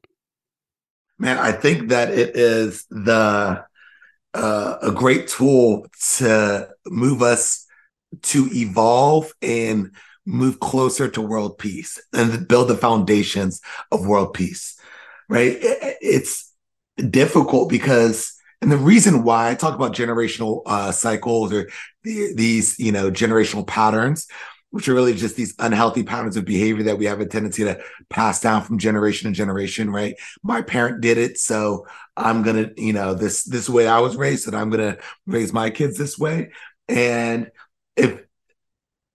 Man, 1.18 1.38
I 1.38 1.52
think 1.52 1.88
that 1.88 2.10
it 2.10 2.36
is 2.36 2.84
the 2.90 3.64
uh, 4.34 4.78
a 4.82 4.92
great 4.92 5.28
tool 5.28 5.86
to 6.18 6.68
move 6.86 7.22
us 7.22 7.66
to 8.22 8.48
evolve 8.52 9.32
and 9.40 9.92
move 10.26 10.60
closer 10.60 11.08
to 11.08 11.22
world 11.22 11.56
peace 11.56 12.00
and 12.12 12.46
build 12.46 12.68
the 12.68 12.76
foundations 12.76 13.60
of 13.90 14.06
world 14.06 14.34
peace, 14.34 14.78
right? 15.28 15.56
It's 15.60 16.52
difficult 17.10 17.70
because, 17.70 18.34
and 18.60 18.70
the 18.70 18.76
reason 18.76 19.22
why 19.22 19.50
I 19.50 19.54
talk 19.54 19.74
about 19.74 19.94
generational 19.94 20.62
uh, 20.66 20.92
cycles 20.92 21.52
or 21.52 21.68
the, 22.02 22.34
these, 22.34 22.78
you 22.78 22.92
know, 22.92 23.10
generational 23.10 23.66
patterns, 23.66 24.26
which 24.70 24.88
are 24.88 24.94
really 24.94 25.14
just 25.14 25.36
these 25.36 25.54
unhealthy 25.58 26.02
patterns 26.02 26.36
of 26.36 26.44
behavior 26.44 26.84
that 26.84 26.98
we 26.98 27.06
have 27.06 27.20
a 27.20 27.26
tendency 27.26 27.64
to 27.64 27.80
pass 28.10 28.40
down 28.40 28.62
from 28.62 28.78
generation 28.78 29.30
to 29.30 29.36
generation, 29.36 29.90
right? 29.90 30.14
My 30.42 30.62
parent 30.62 31.00
did 31.00 31.18
it, 31.18 31.38
so 31.38 31.86
I'm 32.16 32.42
gonna, 32.42 32.70
you 32.76 32.92
know, 32.92 33.14
this 33.14 33.44
this 33.44 33.68
way 33.68 33.86
I 33.86 34.00
was 34.00 34.16
raised, 34.16 34.46
and 34.46 34.56
I'm 34.56 34.70
gonna 34.70 34.98
raise 35.26 35.52
my 35.52 35.70
kids 35.70 35.96
this 35.96 36.18
way. 36.18 36.50
And 36.88 37.50
if 37.96 38.20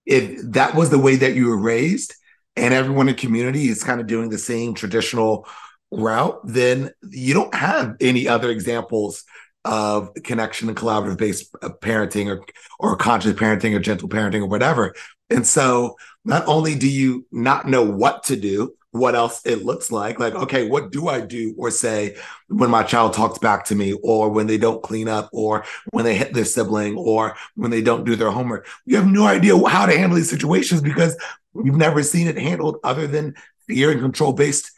if 0.06 0.42
that 0.54 0.76
was 0.76 0.90
the 0.90 1.00
way 1.00 1.16
that 1.18 1.36
you 1.36 1.48
were 1.48 1.58
raised 1.58 2.16
and 2.56 2.74
everyone 2.74 3.08
in 3.08 3.16
community 3.16 3.70
is 3.70 3.84
kind 3.84 4.02
of 4.02 4.08
doing 4.08 4.30
the 4.30 4.38
same 4.38 4.74
traditional 4.74 5.48
route, 5.92 6.40
then 6.44 6.92
you 7.10 7.34
don't 7.34 7.54
have 7.54 7.96
any 8.02 8.28
other 8.28 8.50
examples 8.50 9.24
of 9.64 10.12
connection 10.24 10.70
and 10.70 10.78
collaborative 10.78 11.18
based 11.18 11.56
uh, 11.62 11.70
parenting 11.82 12.28
or 12.28 12.44
or 12.80 12.96
conscious 12.96 13.34
parenting 13.34 13.76
or 13.76 13.80
gentle 13.80 14.10
parenting 14.10 14.42
or 14.42 14.48
whatever. 14.48 14.96
And 15.32 15.46
so 15.48 15.96
not 16.26 16.48
only 16.48 16.76
do 16.76 16.90
you 16.90 17.26
not 17.32 17.68
know 17.68 17.84
what 17.84 18.24
to 18.26 18.36
do, 18.36 18.76
what 18.92 19.16
else 19.16 19.42
it 19.46 19.64
looks 19.64 19.90
like. 19.92 20.20
Like, 20.20 20.36
okay, 20.36 20.68
what 20.68 20.92
do 20.92 21.08
I 21.08 21.22
do 21.22 21.56
or 21.58 21.72
say 21.72 22.18
when 22.50 22.70
my 22.70 22.84
child 22.84 23.14
talks 23.14 23.40
back 23.40 23.66
to 23.66 23.76
me, 23.76 23.94
or 24.04 24.30
when 24.30 24.48
they 24.48 24.58
don't 24.58 24.84
clean 24.84 25.08
up, 25.08 25.30
or 25.32 25.64
when 25.92 26.06
they 26.06 26.16
hit 26.16 26.34
their 26.34 26.46
sibling, 26.46 26.98
or 26.98 27.36
when 27.56 27.72
they 27.72 27.82
don't 27.82 28.04
do 28.04 28.16
their 28.16 28.32
homework? 28.32 28.68
You 28.86 28.98
have 28.98 29.08
no 29.08 29.26
idea 29.26 29.58
how 29.68 29.86
to 29.86 29.98
handle 29.98 30.18
these 30.18 30.30
situations 30.30 30.82
because 30.82 31.18
you've 31.56 31.78
never 31.78 32.04
seen 32.04 32.28
it 32.28 32.38
handled 32.38 32.78
other 32.84 33.08
than 33.08 33.36
fear 33.68 33.92
and 33.92 34.02
control 34.02 34.34
based 34.34 34.72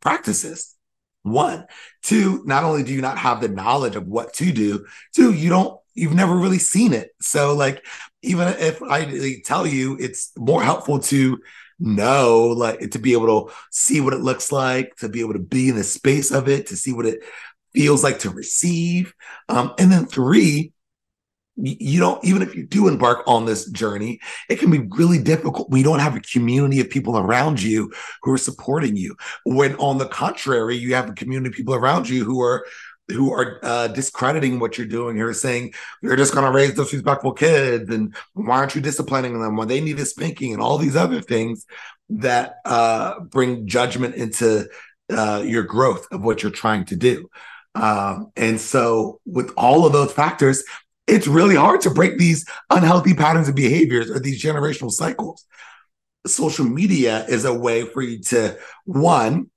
practices. 0.00 0.74
One, 1.22 1.66
two, 2.02 2.42
not 2.46 2.64
only 2.64 2.82
do 2.82 2.92
you 2.92 3.02
not 3.02 3.18
have 3.18 3.40
the 3.40 3.48
knowledge 3.48 3.94
of 3.94 4.06
what 4.06 4.32
to 4.34 4.52
do, 4.52 4.86
two, 5.14 5.32
you 5.32 5.50
don't, 5.50 5.78
you've 5.94 6.14
never 6.14 6.34
really 6.34 6.58
seen 6.58 6.92
it. 6.92 7.10
So, 7.20 7.54
like, 7.54 7.84
even 8.22 8.48
if 8.48 8.82
I 8.82 9.40
tell 9.44 9.66
you, 9.66 9.96
it's 9.98 10.32
more 10.36 10.62
helpful 10.62 10.98
to 11.00 11.38
know, 11.78 12.48
like 12.48 12.90
to 12.90 12.98
be 12.98 13.12
able 13.12 13.46
to 13.46 13.54
see 13.70 14.00
what 14.00 14.12
it 14.12 14.20
looks 14.20 14.52
like, 14.52 14.96
to 14.96 15.08
be 15.08 15.20
able 15.20 15.32
to 15.32 15.38
be 15.38 15.68
in 15.68 15.76
the 15.76 15.84
space 15.84 16.30
of 16.30 16.48
it, 16.48 16.66
to 16.68 16.76
see 16.76 16.92
what 16.92 17.06
it 17.06 17.22
feels 17.72 18.04
like 18.04 18.18
to 18.20 18.30
receive. 18.30 19.14
Um, 19.48 19.74
and 19.78 19.90
then 19.90 20.06
three, 20.06 20.72
you 21.62 22.00
don't 22.00 22.24
even 22.24 22.42
if 22.42 22.54
you 22.54 22.64
do 22.66 22.88
embark 22.88 23.22
on 23.26 23.44
this 23.44 23.68
journey 23.70 24.20
it 24.48 24.58
can 24.58 24.70
be 24.70 24.86
really 24.96 25.18
difficult 25.22 25.68
you 25.76 25.82
don't 25.82 25.98
have 25.98 26.16
a 26.16 26.20
community 26.20 26.80
of 26.80 26.88
people 26.88 27.18
around 27.18 27.60
you 27.60 27.92
who 28.22 28.32
are 28.32 28.38
supporting 28.38 28.96
you 28.96 29.14
when 29.44 29.74
on 29.76 29.98
the 29.98 30.06
contrary 30.06 30.76
you 30.76 30.94
have 30.94 31.10
a 31.10 31.14
community 31.14 31.48
of 31.48 31.54
people 31.54 31.74
around 31.74 32.08
you 32.08 32.24
who 32.24 32.40
are 32.40 32.64
who 33.10 33.32
are 33.32 33.58
uh, 33.62 33.88
discrediting 33.88 34.58
what 34.58 34.78
you're 34.78 34.86
doing 34.86 35.16
here, 35.16 35.32
saying 35.32 35.72
you're 36.02 36.16
just 36.16 36.34
going 36.34 36.46
to 36.46 36.52
raise 36.52 36.74
disrespectful 36.74 37.32
kids, 37.32 37.90
and 37.90 38.14
why 38.34 38.56
aren't 38.56 38.74
you 38.74 38.80
disciplining 38.80 39.40
them 39.40 39.56
when 39.56 39.68
they 39.68 39.80
need 39.80 39.98
a 39.98 40.06
spanking, 40.06 40.52
and 40.52 40.62
all 40.62 40.78
these 40.78 40.96
other 40.96 41.20
things 41.20 41.66
that 42.10 42.56
uh, 42.64 43.20
bring 43.20 43.66
judgment 43.66 44.14
into 44.14 44.68
uh, 45.10 45.42
your 45.44 45.62
growth 45.62 46.06
of 46.10 46.22
what 46.22 46.42
you're 46.42 46.52
trying 46.52 46.84
to 46.86 46.96
do. 46.96 47.28
Um, 47.74 48.32
and 48.36 48.60
so, 48.60 49.20
with 49.26 49.52
all 49.56 49.86
of 49.86 49.92
those 49.92 50.12
factors, 50.12 50.64
it's 51.06 51.26
really 51.26 51.56
hard 51.56 51.80
to 51.82 51.90
break 51.90 52.18
these 52.18 52.44
unhealthy 52.68 53.14
patterns 53.14 53.48
of 53.48 53.54
behaviors 53.54 54.10
or 54.10 54.20
these 54.20 54.42
generational 54.42 54.90
cycles. 54.90 55.44
Social 56.26 56.64
media 56.64 57.24
is 57.26 57.44
a 57.44 57.54
way 57.54 57.84
for 57.84 58.02
you 58.02 58.20
to 58.20 58.58
one 58.84 59.50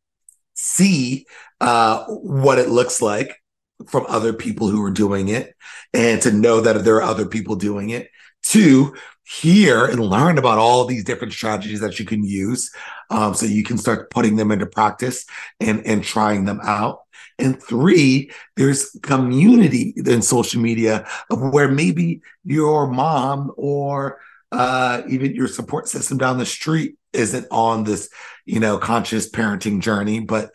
see 0.53 1.25
uh, 1.59 2.05
what 2.05 2.59
it 2.59 2.69
looks 2.69 3.01
like 3.01 3.42
from 3.87 4.05
other 4.07 4.33
people 4.33 4.67
who 4.67 4.83
are 4.83 4.91
doing 4.91 5.29
it 5.29 5.55
and 5.93 6.21
to 6.21 6.31
know 6.31 6.61
that 6.61 6.83
there 6.83 6.95
are 6.95 7.03
other 7.03 7.25
people 7.25 7.55
doing 7.55 7.89
it. 7.89 8.09
Two, 8.43 8.93
hear 9.25 9.85
and 9.85 9.99
learn 9.99 10.37
about 10.37 10.57
all 10.57 10.85
these 10.85 11.03
different 11.03 11.33
strategies 11.33 11.79
that 11.79 11.97
you 11.97 12.05
can 12.05 12.23
use 12.23 12.71
um, 13.09 13.33
so 13.33 13.45
you 13.45 13.63
can 13.63 13.77
start 13.77 14.09
putting 14.09 14.35
them 14.35 14.51
into 14.51 14.65
practice 14.65 15.25
and, 15.59 15.85
and 15.85 16.03
trying 16.03 16.45
them 16.45 16.59
out. 16.63 16.99
And 17.39 17.61
three, 17.61 18.31
there's 18.57 18.95
community 19.01 19.93
in 19.97 20.21
social 20.21 20.61
media 20.61 21.07
where 21.29 21.67
maybe 21.67 22.21
your 22.43 22.87
mom 22.87 23.51
or 23.57 24.19
uh, 24.51 25.01
even 25.09 25.33
your 25.33 25.47
support 25.47 25.87
system 25.87 26.17
down 26.17 26.37
the 26.37 26.45
street 26.45 26.95
isn't 27.11 27.47
on 27.49 27.85
this, 27.85 28.09
you 28.45 28.59
know, 28.59 28.77
conscious 28.77 29.29
parenting 29.29 29.79
journey, 29.79 30.19
but 30.19 30.51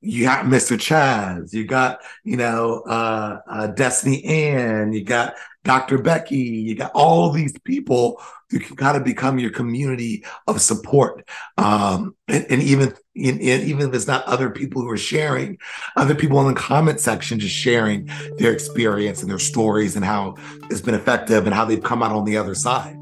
you 0.00 0.24
got 0.24 0.44
Mr. 0.44 0.76
Chazz, 0.76 1.52
you 1.52 1.64
got, 1.64 2.00
you 2.22 2.36
know, 2.36 2.82
uh, 2.86 3.40
uh, 3.48 3.68
Destini 3.68 4.26
Ann, 4.26 4.92
you 4.92 5.02
got 5.04 5.34
Dr. 5.64 5.98
Becky, 5.98 6.36
you 6.36 6.74
got 6.76 6.92
all 6.94 7.30
these 7.30 7.58
people 7.64 8.20
who 8.50 8.60
kind 8.60 8.96
of 8.96 9.02
become 9.02 9.38
your 9.38 9.50
community 9.50 10.24
of 10.46 10.60
support. 10.60 11.28
Um, 11.58 12.14
and, 12.28 12.46
and 12.48 12.62
even, 12.62 12.94
in, 13.16 13.40
in, 13.40 13.62
even 13.62 13.88
if 13.88 13.94
it's 13.94 14.06
not 14.06 14.24
other 14.26 14.50
people 14.50 14.82
who 14.82 14.90
are 14.90 14.96
sharing, 14.96 15.58
other 15.96 16.14
people 16.14 16.40
in 16.40 16.54
the 16.54 16.60
comment 16.60 17.00
section 17.00 17.40
just 17.40 17.54
sharing 17.54 18.08
their 18.38 18.52
experience 18.52 19.22
and 19.22 19.30
their 19.30 19.40
stories 19.40 19.96
and 19.96 20.04
how 20.04 20.36
it's 20.70 20.80
been 20.80 20.94
effective 20.94 21.46
and 21.46 21.54
how 21.54 21.64
they've 21.64 21.82
come 21.82 22.02
out 22.02 22.12
on 22.12 22.24
the 22.24 22.36
other 22.36 22.54
side. 22.54 22.96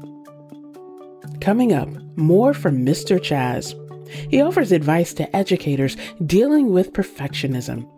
Coming 1.41 1.73
up, 1.73 1.89
more 2.15 2.53
from 2.53 2.83
Mr. 2.83 3.19
Chazz. 3.19 3.79
He 4.29 4.41
offers 4.41 4.71
advice 4.71 5.13
to 5.15 5.35
educators 5.35 5.97
dealing 6.25 6.71
with 6.71 6.93
perfectionism. 6.93 7.89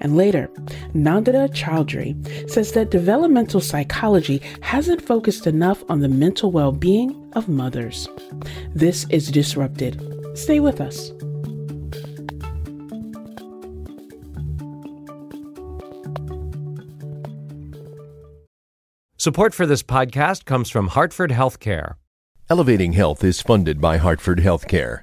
And 0.00 0.16
later, 0.16 0.48
Nandita 0.94 1.48
Chaudhary 1.52 2.50
says 2.50 2.72
that 2.72 2.90
developmental 2.90 3.60
psychology 3.60 4.40
hasn't 4.60 5.02
focused 5.02 5.46
enough 5.46 5.84
on 5.88 6.00
the 6.00 6.08
mental 6.08 6.50
well 6.50 6.72
being 6.72 7.32
of 7.34 7.48
mothers. 7.48 8.08
This 8.74 9.06
is 9.10 9.30
Disrupted. 9.30 10.00
Stay 10.34 10.60
with 10.60 10.80
us. 10.80 11.12
Support 19.16 19.54
for 19.54 19.64
this 19.64 19.82
podcast 19.82 20.44
comes 20.44 20.68
from 20.68 20.88
Hartford 20.88 21.30
Healthcare. 21.30 21.94
Elevating 22.50 22.92
Health 22.92 23.24
is 23.24 23.40
funded 23.40 23.80
by 23.80 23.96
Hartford 23.96 24.40
Healthcare. 24.40 25.02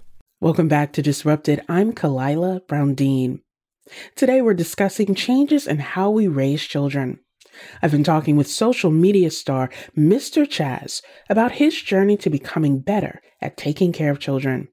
Welcome 0.41 0.67
back 0.67 0.91
to 0.93 1.03
Disrupted. 1.03 1.61
I'm 1.69 1.93
Khalilah 1.93 2.65
Brown-Dean. 2.65 3.41
Today 4.15 4.41
we're 4.41 4.55
discussing 4.55 5.13
changes 5.13 5.67
in 5.67 5.77
how 5.77 6.09
we 6.09 6.27
raise 6.27 6.63
children. 6.63 7.19
I've 7.79 7.91
been 7.91 8.03
talking 8.03 8.37
with 8.37 8.47
social 8.47 8.89
media 8.89 9.29
star 9.29 9.69
Mr. 9.95 10.47
Chazz 10.47 11.03
about 11.29 11.51
his 11.51 11.79
journey 11.79 12.17
to 12.17 12.31
becoming 12.31 12.79
better 12.79 13.21
at 13.39 13.55
taking 13.55 13.91
care 13.91 14.09
of 14.09 14.19
children. 14.19 14.69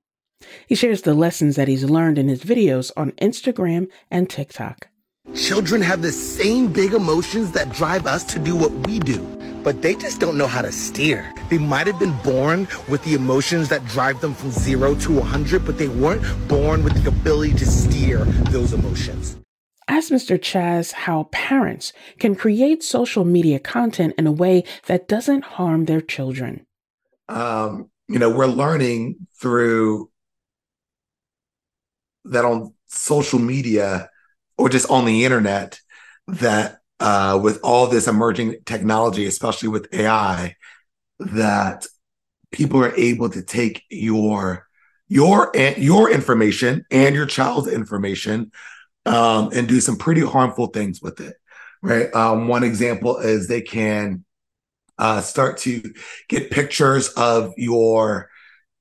He 0.66 0.74
shares 0.74 1.02
the 1.02 1.12
lessons 1.12 1.56
that 1.56 1.68
he's 1.68 1.84
learned 1.84 2.16
in 2.16 2.28
his 2.28 2.44
videos 2.44 2.90
on 2.96 3.10
Instagram 3.20 3.88
and 4.10 4.30
TikTok. 4.30 4.88
Children 5.34 5.82
have 5.82 6.00
the 6.00 6.10
same 6.10 6.72
big 6.72 6.94
emotions 6.94 7.52
that 7.52 7.70
drive 7.72 8.06
us 8.06 8.24
to 8.24 8.38
do 8.38 8.56
what 8.56 8.72
we 8.86 8.98
do, 8.98 9.20
but 9.62 9.82
they 9.82 9.94
just 9.94 10.20
don't 10.20 10.38
know 10.38 10.46
how 10.46 10.62
to 10.62 10.72
steer. 10.72 11.32
They 11.50 11.58
might 11.58 11.86
have 11.86 11.98
been 11.98 12.16
born 12.24 12.66
with 12.88 13.04
the 13.04 13.14
emotions 13.14 13.68
that 13.68 13.84
drive 13.86 14.20
them 14.20 14.34
from 14.34 14.50
zero 14.50 14.94
to 14.94 15.12
100, 15.12 15.66
but 15.66 15.76
they 15.76 15.88
weren't 15.88 16.22
born 16.48 16.82
with 16.82 17.02
the 17.02 17.10
ability 17.10 17.54
to 17.54 17.66
steer 17.66 18.24
those 18.50 18.72
emotions. 18.72 19.36
Ask 19.86 20.10
Mr. 20.10 20.38
Chazz 20.38 20.92
how 20.92 21.24
parents 21.24 21.92
can 22.18 22.34
create 22.34 22.82
social 22.82 23.24
media 23.24 23.58
content 23.58 24.14
in 24.18 24.26
a 24.26 24.32
way 24.32 24.64
that 24.86 25.08
doesn't 25.08 25.44
harm 25.44 25.84
their 25.84 26.00
children. 26.00 26.66
Um, 27.28 27.90
you 28.08 28.18
know, 28.18 28.30
we're 28.30 28.46
learning 28.46 29.26
through 29.38 30.10
that 32.24 32.44
on 32.44 32.72
social 32.86 33.38
media 33.38 34.10
or 34.58 34.68
just 34.68 34.90
on 34.90 35.04
the 35.04 35.24
internet 35.24 35.80
that 36.26 36.80
uh, 37.00 37.38
with 37.42 37.60
all 37.62 37.86
this 37.86 38.08
emerging 38.08 38.56
technology, 38.66 39.24
especially 39.26 39.68
with 39.68 39.88
AI, 39.94 40.56
that 41.20 41.86
people 42.50 42.82
are 42.82 42.94
able 42.96 43.30
to 43.30 43.42
take 43.42 43.84
your 43.88 44.66
your 45.08 45.50
your 45.56 46.10
information 46.10 46.84
and 46.90 47.14
your 47.14 47.26
child's 47.26 47.68
information 47.68 48.50
um, 49.06 49.50
and 49.54 49.68
do 49.68 49.80
some 49.80 49.96
pretty 49.96 50.20
harmful 50.20 50.66
things 50.66 51.00
with 51.00 51.20
it. 51.20 51.36
Right. 51.80 52.12
Um, 52.14 52.48
one 52.48 52.64
example 52.64 53.18
is 53.18 53.46
they 53.46 53.62
can 53.62 54.24
uh, 54.98 55.20
start 55.20 55.58
to 55.58 55.94
get 56.28 56.50
pictures 56.50 57.08
of 57.10 57.54
your 57.56 58.28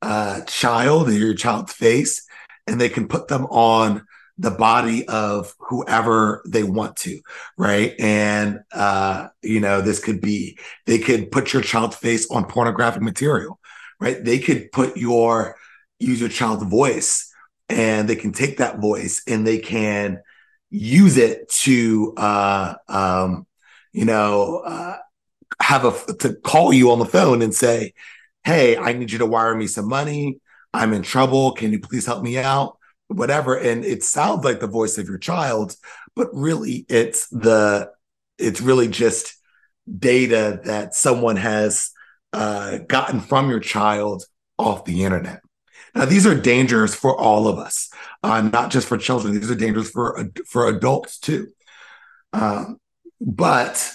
uh, 0.01 0.41
child, 0.41 1.11
your 1.11 1.35
child's 1.35 1.73
face, 1.73 2.27
and 2.65 2.81
they 2.81 2.89
can 2.89 3.07
put 3.07 3.27
them 3.27 3.45
on 3.45 4.06
the 4.37 4.51
body 4.51 5.07
of 5.07 5.53
whoever 5.59 6.43
they 6.47 6.63
want 6.63 6.95
to, 6.97 7.19
right? 7.57 7.95
And 7.99 8.59
uh, 8.71 9.29
you 9.41 9.59
know, 9.59 9.81
this 9.81 9.99
could 9.99 10.21
be 10.21 10.59
they 10.85 10.99
could 10.99 11.31
put 11.31 11.53
your 11.53 11.61
child's 11.61 11.95
face 11.95 12.29
on 12.29 12.45
pornographic 12.45 13.01
material, 13.01 13.59
right? 13.99 14.23
They 14.23 14.39
could 14.39 14.71
put 14.71 14.97
your 14.97 15.55
use 15.99 16.19
your 16.19 16.29
child's 16.29 16.63
voice 16.63 17.33
and 17.69 18.07
they 18.07 18.15
can 18.15 18.31
take 18.31 18.57
that 18.57 18.79
voice 18.79 19.21
and 19.27 19.45
they 19.45 19.57
can 19.59 20.21
use 20.69 21.17
it 21.17 21.49
to 21.49 22.13
uh 22.17 22.75
um 22.87 23.47
you 23.93 24.05
know 24.05 24.61
uh 24.65 24.97
have 25.61 25.85
a 25.85 26.13
to 26.15 26.33
call 26.33 26.73
you 26.73 26.91
on 26.91 26.99
the 26.99 27.05
phone 27.05 27.41
and 27.41 27.55
say 27.55 27.93
hey 28.43 28.77
i 28.77 28.91
need 28.93 29.11
you 29.11 29.17
to 29.17 29.25
wire 29.25 29.55
me 29.55 29.65
some 29.65 29.87
money 29.87 30.39
i'm 30.73 30.93
in 30.93 31.01
trouble 31.01 31.53
can 31.53 31.71
you 31.71 31.79
please 31.79 32.05
help 32.05 32.21
me 32.21 32.37
out 32.37 32.76
whatever 33.07 33.55
and 33.57 33.85
it 33.85 34.03
sounds 34.03 34.43
like 34.43 34.59
the 34.59 34.67
voice 34.67 34.97
of 34.97 35.07
your 35.07 35.17
child 35.17 35.75
but 36.15 36.27
really 36.33 36.85
it's 36.89 37.27
the 37.29 37.89
it's 38.37 38.61
really 38.61 38.87
just 38.87 39.35
data 39.97 40.59
that 40.65 40.93
someone 40.93 41.37
has 41.37 41.91
uh, 42.33 42.79
gotten 42.79 43.19
from 43.19 43.49
your 43.49 43.59
child 43.59 44.25
off 44.57 44.85
the 44.85 45.03
internet. 45.03 45.41
Now 45.95 46.05
these 46.05 46.27
are 46.27 46.35
dangers 46.35 46.93
for 46.93 47.17
all 47.17 47.47
of 47.47 47.57
us 47.57 47.89
uh, 48.23 48.41
not 48.41 48.71
just 48.71 48.87
for 48.87 48.97
children. 48.97 49.33
These 49.33 49.49
are 49.49 49.55
dangers 49.55 49.89
for 49.89 50.29
for 50.45 50.67
adults 50.67 51.19
too. 51.19 51.47
Um, 52.33 52.79
but 53.21 53.91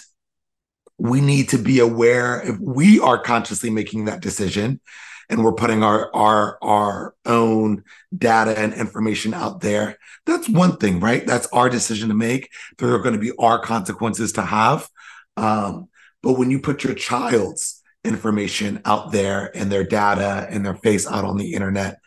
we 0.97 1.21
need 1.21 1.49
to 1.49 1.57
be 1.57 1.79
aware 1.79 2.41
if 2.41 2.59
we 2.59 2.99
are 2.99 3.21
consciously 3.21 3.69
making 3.69 4.05
that 4.05 4.21
decision 4.21 4.79
and 5.29 5.43
we're 5.43 5.53
putting 5.53 5.83
our 5.83 6.13
our 6.15 6.57
our 6.61 7.15
own 7.25 7.83
data 8.15 8.57
and 8.57 8.73
information 8.73 9.33
out 9.33 9.61
there. 9.61 9.97
That's 10.25 10.49
one 10.49 10.77
thing 10.77 10.99
right? 10.99 11.25
That's 11.25 11.47
our 11.47 11.69
decision 11.69 12.09
to 12.09 12.15
make. 12.15 12.49
There 12.77 12.93
are 12.93 12.99
going 12.99 13.15
to 13.15 13.21
be 13.21 13.31
our 13.37 13.59
consequences 13.59 14.33
to 14.33 14.41
have. 14.41 14.89
Um, 15.37 15.89
but 16.21 16.33
when 16.33 16.51
you 16.51 16.59
put 16.59 16.83
your 16.83 16.93
child's 16.93 17.81
information 18.03 18.81
out 18.85 19.11
there 19.11 19.55
and 19.55 19.71
their 19.71 19.83
data 19.83 20.47
and 20.49 20.65
their 20.65 20.75
face 20.75 21.07
out 21.07 21.23
on 21.23 21.37
the 21.37 21.53
internet 21.53 21.99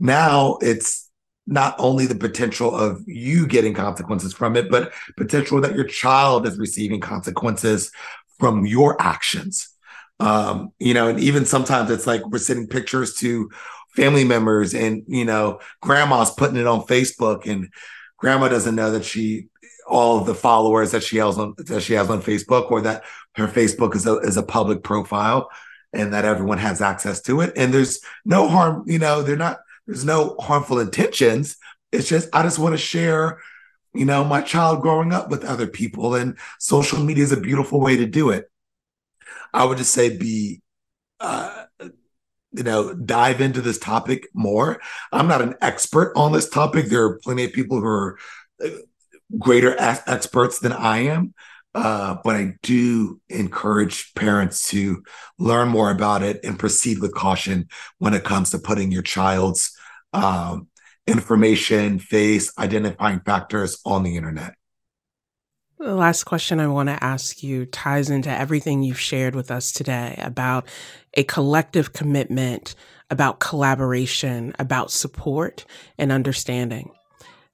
now 0.00 0.58
it's 0.60 1.10
not 1.46 1.74
only 1.78 2.06
the 2.06 2.14
potential 2.14 2.74
of 2.74 3.02
you 3.06 3.46
getting 3.46 3.74
consequences 3.74 4.32
from 4.32 4.56
it 4.56 4.70
but 4.70 4.92
potential 5.16 5.60
that 5.60 5.74
your 5.74 5.84
child 5.84 6.46
is 6.46 6.58
receiving 6.58 7.00
consequences 7.00 7.92
from 8.38 8.66
your 8.66 9.00
actions 9.00 9.73
um, 10.20 10.72
you 10.78 10.94
know, 10.94 11.08
and 11.08 11.20
even 11.20 11.44
sometimes 11.44 11.90
it's 11.90 12.06
like 12.06 12.26
we're 12.26 12.38
sending 12.38 12.68
pictures 12.68 13.14
to 13.16 13.50
family 13.94 14.24
members 14.24 14.74
and, 14.74 15.04
you 15.06 15.24
know, 15.24 15.60
grandma's 15.80 16.30
putting 16.30 16.56
it 16.56 16.66
on 16.66 16.82
Facebook 16.82 17.46
and 17.50 17.68
grandma 18.18 18.48
doesn't 18.48 18.74
know 18.74 18.90
that 18.92 19.04
she, 19.04 19.48
all 19.86 20.18
of 20.18 20.26
the 20.26 20.34
followers 20.34 20.92
that 20.92 21.02
she 21.02 21.18
has 21.18 21.38
on, 21.38 21.54
that 21.58 21.82
she 21.82 21.94
has 21.94 22.10
on 22.10 22.22
Facebook 22.22 22.70
or 22.70 22.80
that 22.80 23.04
her 23.36 23.46
Facebook 23.46 23.94
is 23.94 24.06
a, 24.06 24.16
is 24.18 24.36
a 24.36 24.42
public 24.42 24.82
profile 24.82 25.48
and 25.92 26.12
that 26.12 26.24
everyone 26.24 26.58
has 26.58 26.80
access 26.80 27.20
to 27.22 27.40
it. 27.40 27.52
And 27.56 27.72
there's 27.72 28.00
no 28.24 28.48
harm, 28.48 28.84
you 28.86 28.98
know, 28.98 29.22
they're 29.22 29.36
not, 29.36 29.58
there's 29.86 30.04
no 30.04 30.36
harmful 30.40 30.78
intentions. 30.78 31.56
It's 31.92 32.08
just, 32.08 32.28
I 32.32 32.42
just 32.42 32.58
want 32.58 32.72
to 32.72 32.78
share, 32.78 33.38
you 33.92 34.04
know, 34.04 34.24
my 34.24 34.40
child 34.40 34.80
growing 34.80 35.12
up 35.12 35.30
with 35.30 35.44
other 35.44 35.66
people 35.66 36.14
and 36.14 36.36
social 36.58 36.98
media 36.98 37.22
is 37.22 37.32
a 37.32 37.40
beautiful 37.40 37.80
way 37.80 37.96
to 37.96 38.06
do 38.06 38.30
it. 38.30 38.50
I 39.52 39.64
would 39.64 39.78
just 39.78 39.92
say 39.92 40.16
be, 40.16 40.62
uh, 41.20 41.64
you 41.80 42.62
know, 42.62 42.94
dive 42.94 43.40
into 43.40 43.60
this 43.60 43.78
topic 43.78 44.28
more. 44.34 44.80
I'm 45.12 45.28
not 45.28 45.42
an 45.42 45.54
expert 45.60 46.12
on 46.16 46.32
this 46.32 46.48
topic. 46.48 46.86
There 46.86 47.04
are 47.04 47.18
plenty 47.18 47.44
of 47.44 47.52
people 47.52 47.80
who 47.80 47.86
are 47.86 48.18
uh, 48.64 48.68
greater 49.38 49.74
experts 49.78 50.60
than 50.60 50.72
I 50.72 50.98
am. 50.98 51.34
Uh, 51.74 52.16
but 52.22 52.36
I 52.36 52.54
do 52.62 53.20
encourage 53.28 54.14
parents 54.14 54.68
to 54.68 55.02
learn 55.38 55.68
more 55.68 55.90
about 55.90 56.22
it 56.22 56.38
and 56.44 56.56
proceed 56.56 57.00
with 57.00 57.14
caution 57.14 57.66
when 57.98 58.14
it 58.14 58.22
comes 58.22 58.50
to 58.50 58.58
putting 58.58 58.92
your 58.92 59.02
child's 59.02 59.76
um, 60.12 60.68
information, 61.08 61.98
face, 61.98 62.52
identifying 62.58 63.20
factors 63.20 63.78
on 63.84 64.04
the 64.04 64.16
internet. 64.16 64.54
The 65.78 65.94
last 65.94 66.24
question 66.24 66.60
I 66.60 66.68
want 66.68 66.88
to 66.88 67.02
ask 67.02 67.42
you 67.42 67.66
ties 67.66 68.08
into 68.08 68.30
everything 68.30 68.82
you've 68.82 69.00
shared 69.00 69.34
with 69.34 69.50
us 69.50 69.72
today 69.72 70.14
about 70.18 70.66
a 71.14 71.24
collective 71.24 71.92
commitment, 71.92 72.76
about 73.10 73.40
collaboration, 73.40 74.54
about 74.58 74.92
support 74.92 75.64
and 75.98 76.12
understanding. 76.12 76.90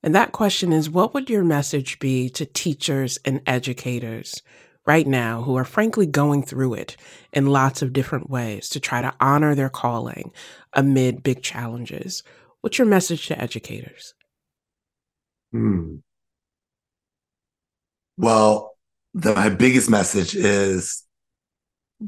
And 0.03 0.15
that 0.15 0.33
question 0.33 0.73
is 0.73 0.91
what 0.91 1.15
would 1.15 1.31
your 1.31 1.45
message 1.45 1.99
be 1.99 2.29
to 2.31 2.45
teachers 2.45 3.19
and 3.25 3.41
educators 3.47 4.43
right 4.87 5.07
now 5.07 5.43
who 5.43 5.57
are 5.57 5.65
frankly 5.65 6.07
going 6.07 6.43
through 6.43 6.75
it 6.75 6.97
in 7.33 7.47
lots 7.47 7.81
of 7.81 7.93
different 7.93 8.29
ways 8.29 8.69
to 8.71 8.81
try 8.81 9.01
to 9.01 9.15
honor 9.19 9.55
their 9.55 9.71
calling 9.71 10.33
amid 10.75 11.23
big 11.23 11.43
challenges? 11.43 12.23
What's 12.61 12.79
your 12.79 12.87
message 12.87 13.27
to 13.29 13.41
educators? 13.41 14.15
Hmm. 15.53 15.97
Well, 18.21 18.77
the, 19.15 19.35
my 19.35 19.49
biggest 19.49 19.89
message 19.89 20.37
is 20.37 21.05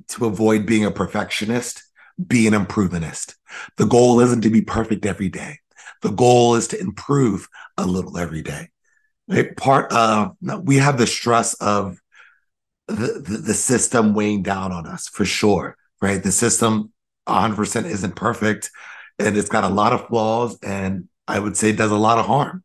to 0.09 0.27
avoid 0.27 0.67
being 0.67 0.85
a 0.85 0.91
perfectionist, 0.91 1.83
be 2.25 2.47
an 2.47 2.53
improvementist. 2.53 3.35
The 3.79 3.87
goal 3.87 4.21
isn't 4.21 4.43
to 4.43 4.51
be 4.51 4.61
perfect 4.61 5.07
every 5.07 5.31
day. 5.31 5.61
The 6.03 6.11
goal 6.11 6.55
is 6.57 6.69
to 6.69 6.79
improve 6.79 7.49
a 7.79 7.87
little 7.87 8.19
every 8.19 8.43
day. 8.43 8.69
Right? 9.27 9.57
Part 9.57 9.91
uh, 9.91 10.33
of 10.47 10.65
we 10.65 10.77
have 10.77 10.99
the 10.99 11.07
stress 11.07 11.55
of 11.55 11.99
the, 12.89 13.25
the, 13.27 13.39
the 13.39 13.55
system 13.55 14.13
weighing 14.13 14.43
down 14.43 14.71
on 14.71 14.87
us 14.87 15.09
for 15.09 15.25
sure. 15.25 15.79
Right. 16.03 16.23
The 16.23 16.33
system 16.33 16.93
100% 17.27 17.87
isn't 17.87 18.17
perfect 18.17 18.71
and 19.19 19.39
it's 19.39 19.49
got 19.49 19.65
a 19.65 19.69
lot 19.69 19.95
of 19.95 20.09
flaws 20.09 20.59
and 20.63 21.09
I 21.27 21.39
would 21.39 21.57
say 21.57 21.71
it 21.71 21.77
does 21.79 21.93
a 21.93 21.97
lot 21.97 22.19
of 22.19 22.27
harm. 22.27 22.65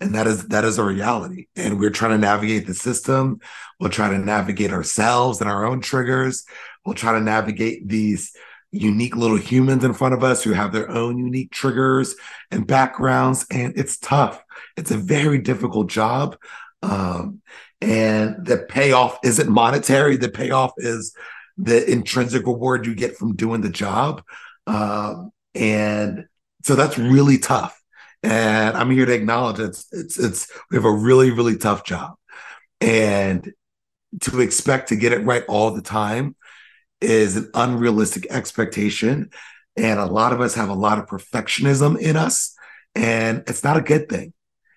And 0.00 0.14
that 0.14 0.26
is 0.26 0.48
that 0.48 0.64
is 0.64 0.78
a 0.78 0.84
reality. 0.84 1.46
And 1.56 1.78
we're 1.78 1.90
trying 1.90 2.12
to 2.12 2.18
navigate 2.18 2.66
the 2.66 2.74
system. 2.74 3.40
We'll 3.78 3.90
try 3.90 4.08
to 4.08 4.18
navigate 4.18 4.72
ourselves 4.72 5.40
and 5.40 5.50
our 5.50 5.66
own 5.66 5.80
triggers. 5.80 6.44
We'll 6.84 6.94
try 6.94 7.12
to 7.12 7.20
navigate 7.20 7.86
these 7.88 8.32
unique 8.72 9.16
little 9.16 9.36
humans 9.36 9.84
in 9.84 9.92
front 9.92 10.14
of 10.14 10.22
us 10.22 10.42
who 10.42 10.52
have 10.52 10.72
their 10.72 10.90
own 10.90 11.18
unique 11.18 11.50
triggers 11.50 12.14
and 12.50 12.66
backgrounds. 12.66 13.46
And 13.50 13.76
it's 13.76 13.98
tough. 13.98 14.42
It's 14.76 14.90
a 14.90 14.96
very 14.96 15.38
difficult 15.38 15.88
job. 15.88 16.36
Um, 16.82 17.42
and 17.80 18.44
the 18.44 18.58
payoff 18.68 19.18
isn't 19.24 19.48
monetary. 19.48 20.16
The 20.16 20.28
payoff 20.28 20.72
is 20.76 21.14
the 21.56 21.90
intrinsic 21.90 22.46
reward 22.46 22.86
you 22.86 22.94
get 22.94 23.16
from 23.16 23.36
doing 23.36 23.60
the 23.60 23.70
job. 23.70 24.22
Um, 24.66 25.32
and 25.54 26.26
so 26.62 26.74
that's 26.74 26.98
really 26.98 27.38
tough. 27.38 27.79
And 28.22 28.76
I'm 28.76 28.90
here 28.90 29.06
to 29.06 29.14
acknowledge 29.14 29.58
it's 29.58 29.86
it's 29.92 30.18
it's 30.18 30.50
we 30.70 30.76
have 30.76 30.84
a 30.84 30.92
really, 30.92 31.30
really 31.30 31.56
tough 31.56 31.84
job. 31.84 32.14
And 32.80 33.52
to 34.22 34.40
expect 34.40 34.88
to 34.88 34.96
get 34.96 35.12
it 35.12 35.24
right 35.24 35.44
all 35.48 35.70
the 35.70 35.82
time 35.82 36.36
is 37.00 37.36
an 37.36 37.50
unrealistic 37.54 38.26
expectation. 38.30 39.30
And 39.76 39.98
a 39.98 40.06
lot 40.06 40.32
of 40.32 40.40
us 40.40 40.54
have 40.54 40.68
a 40.68 40.74
lot 40.74 40.98
of 40.98 41.06
perfectionism 41.06 41.98
in 41.98 42.16
us. 42.16 42.54
And 42.94 43.44
it's 43.46 43.64
not 43.64 43.76
a 43.76 43.82
good 43.82 44.08
thing. 44.08 44.32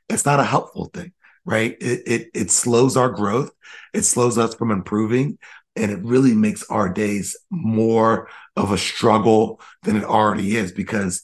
It's 0.10 0.26
not 0.26 0.40
a 0.40 0.46
helpful 0.46 0.86
thing, 0.86 1.14
right? 1.46 1.76
It, 1.82 2.04
it, 2.06 2.28
it 2.34 2.52
slows 2.52 2.96
our 2.96 3.10
growth. 3.10 3.52
It 3.94 4.04
slows 4.04 4.38
us 4.38 4.54
from 4.54 4.72
improving. 4.72 5.40
And 5.76 5.92
it 5.92 6.04
really 6.04 6.34
makes 6.34 6.64
our 6.70 6.88
days 6.88 7.36
more 7.50 8.30
of 8.56 8.72
a 8.72 8.78
struggle 8.78 9.60
than 9.82 9.96
it 9.96 10.04
already 10.04 10.56
is 10.56 10.72
because 10.72 11.24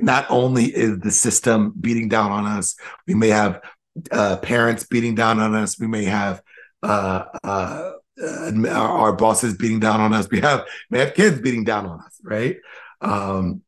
not 0.00 0.26
only 0.30 0.64
is 0.64 0.98
the 1.00 1.10
system 1.10 1.72
beating 1.80 2.08
down 2.08 2.30
on 2.30 2.46
us, 2.46 2.76
we 3.06 3.14
may 3.14 3.28
have 3.28 3.60
uh, 4.12 4.36
parents 4.38 4.86
beating 4.86 5.14
down 5.14 5.40
on 5.40 5.54
us, 5.54 5.78
we 5.78 5.86
may 5.86 6.04
have 6.04 6.42
uh, 6.82 7.24
uh, 7.44 7.92
uh 8.20 8.52
our 8.70 9.12
bosses 9.12 9.56
beating 9.56 9.80
down 9.80 10.00
on 10.00 10.12
us, 10.12 10.28
we 10.30 10.40
have 10.40 10.64
we 10.90 10.98
have 10.98 11.14
kids 11.14 11.40
beating 11.40 11.64
down 11.64 11.86
on 11.86 12.00
us, 12.00 12.20
right? 12.22 12.56
Um, 13.00 13.62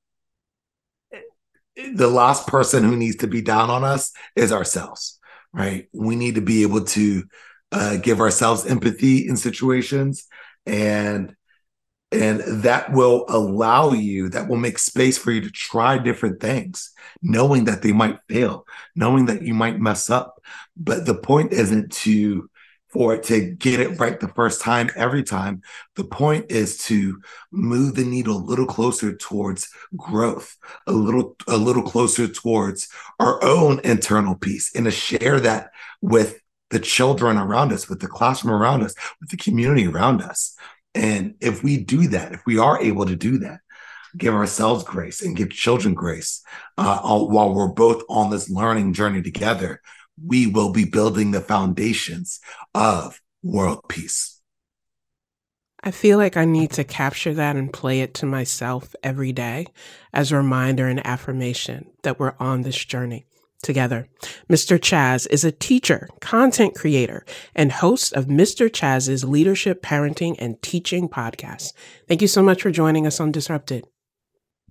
the 1.95 2.09
last 2.09 2.47
person 2.47 2.85
who 2.85 2.97
needs 2.97 3.17
to 3.17 3.27
be 3.27 3.43
down 3.43 3.71
on 3.71 3.85
us 3.85 4.13
is 4.37 4.53
ourselves, 4.53 5.19
right? 5.53 5.89
We 5.93 6.17
need 6.17 6.35
to 6.35 6.41
be 6.41 6.63
able 6.63 6.85
to 6.85 7.25
uh, 7.73 7.97
give 7.97 8.21
ourselves 8.21 8.67
empathy 8.67 9.29
in 9.29 9.37
situations 9.37 10.27
and 10.67 11.35
and 12.13 12.41
that 12.63 12.93
will 12.93 13.25
allow 13.29 13.93
you 13.93 14.29
that 14.29 14.49
will 14.49 14.57
make 14.57 14.79
space 14.79 15.17
for 15.17 15.31
you 15.31 15.41
to 15.41 15.51
try 15.51 15.97
different 15.97 16.41
things 16.41 16.93
knowing 17.23 17.65
that 17.65 17.83
they 17.83 17.93
might 17.93 18.19
fail 18.29 18.67
knowing 18.97 19.27
that 19.27 19.43
you 19.43 19.55
might 19.55 19.81
mess 19.81 20.11
up. 20.11 20.43
But 20.77 21.07
the 21.07 21.15
point 21.15 21.53
isn't 21.53 21.93
to 21.93 22.49
for 22.89 23.15
it 23.15 23.23
to 23.23 23.53
get 23.53 23.79
it 23.79 24.01
right 24.01 24.19
the 24.19 24.29
first 24.29 24.61
time 24.61 24.91
every 24.97 25.23
time. 25.23 25.63
The 25.95 26.05
point 26.05 26.47
is 26.51 26.79
to 26.87 27.21
move 27.53 27.95
the 27.95 28.05
needle 28.05 28.37
a 28.37 28.39
little 28.39 28.67
closer 28.67 29.17
towards 29.17 29.69
growth 29.97 30.57
a 30.87 30.93
little 30.93 31.37
a 31.47 31.57
little 31.57 31.83
closer 31.83 32.27
towards 32.27 32.89
our 33.19 33.43
own 33.45 33.81
internal 33.85 34.35
peace 34.35 34.75
and 34.75 34.87
to 34.87 34.91
share 34.91 35.41
that 35.41 35.71
with 36.01 36.41
the 36.71 36.81
children 36.81 37.37
around 37.37 37.73
us 37.73 37.89
with 37.89 38.01
the 38.01 38.09
classroom 38.09 38.55
around 38.55 38.83
us 38.83 38.95
with 39.21 39.31
the 39.31 39.37
community 39.37 39.87
around 39.87 40.23
us 40.23 40.57
and 40.95 41.35
if 41.41 41.63
we 41.63 41.79
do 41.79 42.09
that, 42.09 42.33
if 42.33 42.43
we 42.47 42.59
are 42.59 42.81
able 42.81 43.07
to 43.07 43.17
do 43.17 43.39
that, 43.39 43.61
give 44.17 44.35
ourselves 44.35 44.85
grace 44.85 45.23
and 45.23 45.37
give 45.37 45.51
children 45.51 45.95
grace 45.95 46.43
uh, 46.77 47.01
while 47.01 47.55
we're 47.55 47.69
both 47.69 48.03
on 48.09 48.31
this 48.31 48.51
learning 48.51 48.93
journey 48.93 49.23
together, 49.23 49.81
we 50.25 50.47
will 50.47 50.73
be 50.73 50.85
building 50.85 51.31
the 51.31 51.41
foundations 51.41 52.41
of 52.75 53.21
world 53.43 53.89
peace. 53.89 54.41
I 55.83 55.93
feel 55.93 56.19
like 56.19 56.37
I 56.37 56.45
need 56.45 56.73
to 56.73 56.85
capture 56.85 57.33
that 57.35 57.57
and 57.57 57.73
play 57.73 58.01
it 58.01 58.13
to 58.15 58.27
myself 58.27 58.95
every 59.03 59.33
day 59.33 59.67
as 60.13 60.31
a 60.31 60.37
reminder 60.37 60.87
and 60.87 61.05
affirmation 61.07 61.91
that 62.03 62.19
we're 62.19 62.35
on 62.39 62.63
this 62.63 62.85
journey 62.85 63.27
together. 63.63 64.09
Mr. 64.51 64.79
Chazz 64.79 65.27
is 65.31 65.45
a 65.45 65.53
teacher, 65.53 66.09
content 66.21 66.75
creator, 66.75 67.25
and 67.55 67.73
host 67.73 68.13
of 68.13 68.27
Mr. 68.27 68.69
Chazz's 68.69 69.25
Leadership, 69.25 69.83
Parenting, 69.83 70.37
and 70.39 70.61
Teaching 70.63 71.09
podcast. 71.09 71.73
Thank 72.09 72.23
you 72.23 72.29
so 72.29 72.43
much 72.43 72.63
for 72.63 72.71
joining 72.71 73.07
us 73.07 73.21
on 73.21 73.33
Disrupted. 73.33 73.87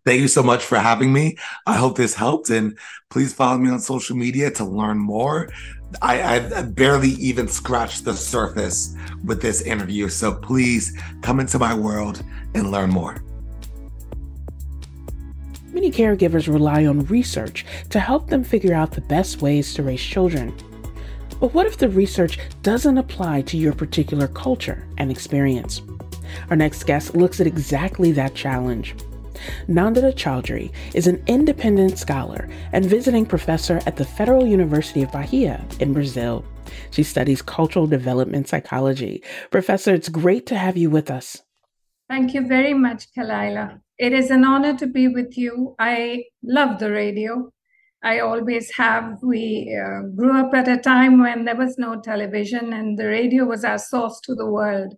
Thank 0.06 0.22
you 0.22 0.28
so 0.28 0.42
much 0.42 0.64
for 0.64 0.78
having 0.78 1.12
me. 1.12 1.38
I 1.68 1.76
hope 1.76 1.98
this 1.98 2.16
helped. 2.16 2.50
And 2.50 2.78
please 3.10 3.34
follow 3.34 3.58
me 3.58 3.70
on 3.70 3.80
social 3.80 4.16
media 4.16 4.50
to 4.52 4.66
learn 4.66 4.98
more. 4.98 5.50
I, 6.02 6.40
I 6.56 6.62
barely 6.64 7.10
even 7.10 7.48
scratched 7.48 8.06
the 8.06 8.14
surface 8.14 8.96
with 9.24 9.42
this 9.42 9.62
interview. 9.62 10.08
So 10.10 10.34
please 10.34 10.98
come 11.22 11.40
into 11.40 11.60
my 11.60 11.74
world 11.74 12.24
and 12.56 12.72
learn 12.72 12.92
more. 12.92 13.18
Many 15.80 15.92
caregivers 15.92 16.52
rely 16.52 16.86
on 16.88 17.06
research 17.06 17.66
to 17.92 18.02
help 18.02 18.28
them 18.28 18.44
figure 18.44 18.74
out 18.74 18.92
the 18.92 19.00
best 19.00 19.42
ways 19.42 19.74
to 19.76 19.82
raise 19.82 20.04
children. 20.04 20.54
But 21.40 21.54
what 21.54 21.68
if 21.68 21.78
the 21.78 21.88
research 21.88 22.38
doesn't 22.64 22.98
apply 22.98 23.44
to 23.44 23.56
your 23.56 23.72
particular 23.72 24.28
culture 24.28 24.86
and 24.98 25.10
experience? 25.10 25.82
Our 26.50 26.58
next 26.58 26.84
guest 26.84 27.16
looks 27.16 27.40
at 27.40 27.48
exactly 27.48 28.12
that 28.12 28.36
challenge. 28.36 28.94
Nandita 29.70 30.14
Chaudhary 30.16 30.74
is 30.94 31.08
an 31.08 31.24
independent 31.28 31.98
scholar 31.98 32.50
and 32.74 32.84
visiting 32.84 33.26
professor 33.26 33.80
at 33.86 33.96
the 33.96 34.04
Federal 34.04 34.46
University 34.46 35.02
of 35.02 35.14
Bahia 35.14 35.66
in 35.80 35.94
Brazil. 35.94 36.44
She 36.92 37.04
studies 37.04 37.42
cultural 37.42 37.88
development 37.88 38.50
psychology. 38.50 39.24
Professor, 39.50 39.94
it's 39.94 40.10
great 40.10 40.46
to 40.48 40.58
have 40.58 40.76
you 40.76 40.90
with 40.90 41.10
us. 41.10 41.42
Thank 42.10 42.34
you 42.34 42.46
very 42.46 42.74
much, 42.74 43.08
Khalilah. 43.18 43.80
It 44.00 44.14
is 44.14 44.32
an 44.32 44.46
honor 44.46 44.78
to 44.78 44.88
be 44.88 45.10
with 45.10 45.38
you. 45.38 45.76
I 45.78 46.24
love 46.42 46.80
the 46.80 46.90
radio. 46.90 47.52
I 48.02 48.20
always 48.20 48.72
have. 48.78 49.18
We 49.22 49.78
uh, 49.78 50.08
grew 50.16 50.40
up 50.40 50.54
at 50.54 50.70
a 50.70 50.78
time 50.78 51.20
when 51.20 51.44
there 51.44 51.58
was 51.58 51.78
no 51.78 52.00
television, 52.00 52.72
and 52.72 52.98
the 52.98 53.08
radio 53.08 53.44
was 53.44 53.66
our 53.66 53.78
source 53.78 54.22
to 54.22 54.34
the 54.34 54.50
world. 54.50 54.96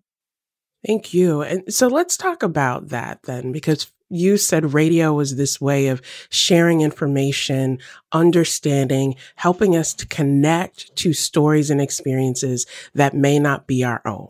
Thank 0.86 1.14
you. 1.14 1.42
And 1.42 1.74
so 1.74 1.88
let's 1.88 2.16
talk 2.16 2.44
about 2.44 2.90
that 2.90 3.24
then, 3.24 3.52
because 3.52 3.92
you 4.10 4.38
said 4.38 4.74
radio 4.74 5.14
was 5.14 5.36
this 5.36 5.60
way 5.60 5.88
of 5.88 6.02
sharing 6.30 6.82
information, 6.82 7.80
understanding, 8.12 9.16
helping 9.36 9.76
us 9.76 9.96
to 9.96 10.06
connect 10.06 10.96
to 10.98 11.14
stories 11.14 11.72
and 11.72 11.82
experiences 11.82 12.68
that 12.94 13.16
may 13.16 13.40
not 13.40 13.66
be 13.66 13.84
our 13.84 14.02
own. 14.06 14.28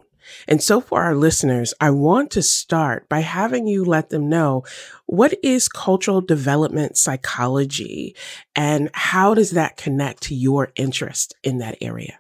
And 0.47 0.61
so 0.61 0.81
for 0.81 1.01
our 1.01 1.15
listeners, 1.15 1.73
I 1.79 1.91
want 1.91 2.31
to 2.31 2.41
start 2.41 3.07
by 3.09 3.19
having 3.19 3.67
you 3.67 3.85
let 3.85 4.09
them 4.09 4.29
know 4.29 4.63
what 5.05 5.33
is 5.43 5.67
cultural 5.67 6.21
development 6.21 6.97
psychology 6.97 8.15
and 8.55 8.89
how 8.93 9.33
does 9.33 9.51
that 9.51 9.77
connect 9.77 10.23
to 10.23 10.35
your 10.35 10.71
interest 10.75 11.35
in 11.43 11.57
that 11.59 11.77
area? 11.81 12.19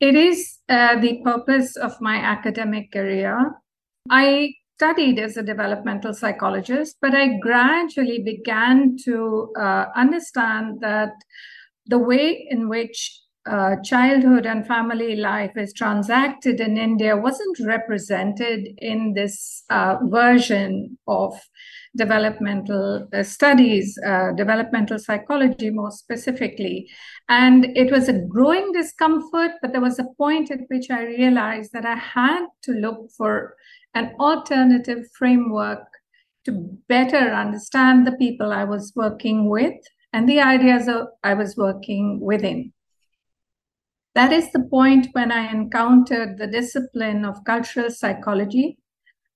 It 0.00 0.14
is 0.14 0.58
uh, 0.68 1.00
the 1.00 1.22
purpose 1.24 1.76
of 1.76 2.00
my 2.00 2.16
academic 2.16 2.92
career. 2.92 3.52
I 4.10 4.54
studied 4.76 5.18
as 5.18 5.36
a 5.36 5.42
developmental 5.42 6.12
psychologist, 6.12 6.96
but 7.00 7.14
I 7.14 7.38
gradually 7.38 8.22
began 8.22 8.96
to 9.04 9.52
uh, 9.58 9.86
understand 9.96 10.80
that 10.82 11.12
the 11.86 11.98
way 11.98 12.46
in 12.50 12.68
which 12.68 13.20
uh, 13.46 13.76
childhood 13.82 14.46
and 14.46 14.66
family 14.66 15.16
life 15.16 15.56
is 15.56 15.72
transacted 15.72 16.60
in 16.60 16.76
India 16.76 17.16
wasn't 17.16 17.58
represented 17.60 18.68
in 18.78 19.14
this 19.14 19.64
uh, 19.70 19.96
version 20.04 20.98
of 21.06 21.38
developmental 21.96 23.08
uh, 23.12 23.22
studies, 23.22 23.98
uh, 24.06 24.32
developmental 24.32 24.98
psychology 24.98 25.70
more 25.70 25.90
specifically. 25.90 26.88
And 27.28 27.66
it 27.76 27.90
was 27.90 28.08
a 28.08 28.18
growing 28.18 28.72
discomfort, 28.72 29.52
but 29.62 29.72
there 29.72 29.80
was 29.80 29.98
a 29.98 30.08
point 30.18 30.50
at 30.50 30.60
which 30.68 30.90
I 30.90 31.04
realized 31.04 31.72
that 31.72 31.86
I 31.86 31.96
had 31.96 32.46
to 32.64 32.72
look 32.72 33.10
for 33.16 33.56
an 33.94 34.14
alternative 34.20 35.06
framework 35.18 35.86
to 36.44 36.52
better 36.88 37.32
understand 37.34 38.06
the 38.06 38.12
people 38.12 38.52
I 38.52 38.64
was 38.64 38.92
working 38.94 39.48
with 39.48 39.74
and 40.12 40.28
the 40.28 40.40
ideas 40.40 40.88
I 41.24 41.34
was 41.34 41.56
working 41.56 42.20
within. 42.20 42.72
That 44.16 44.32
is 44.32 44.50
the 44.50 44.66
point 44.70 45.08
when 45.12 45.30
I 45.30 45.52
encountered 45.52 46.38
the 46.38 46.46
discipline 46.46 47.26
of 47.26 47.44
cultural 47.44 47.90
psychology. 47.90 48.78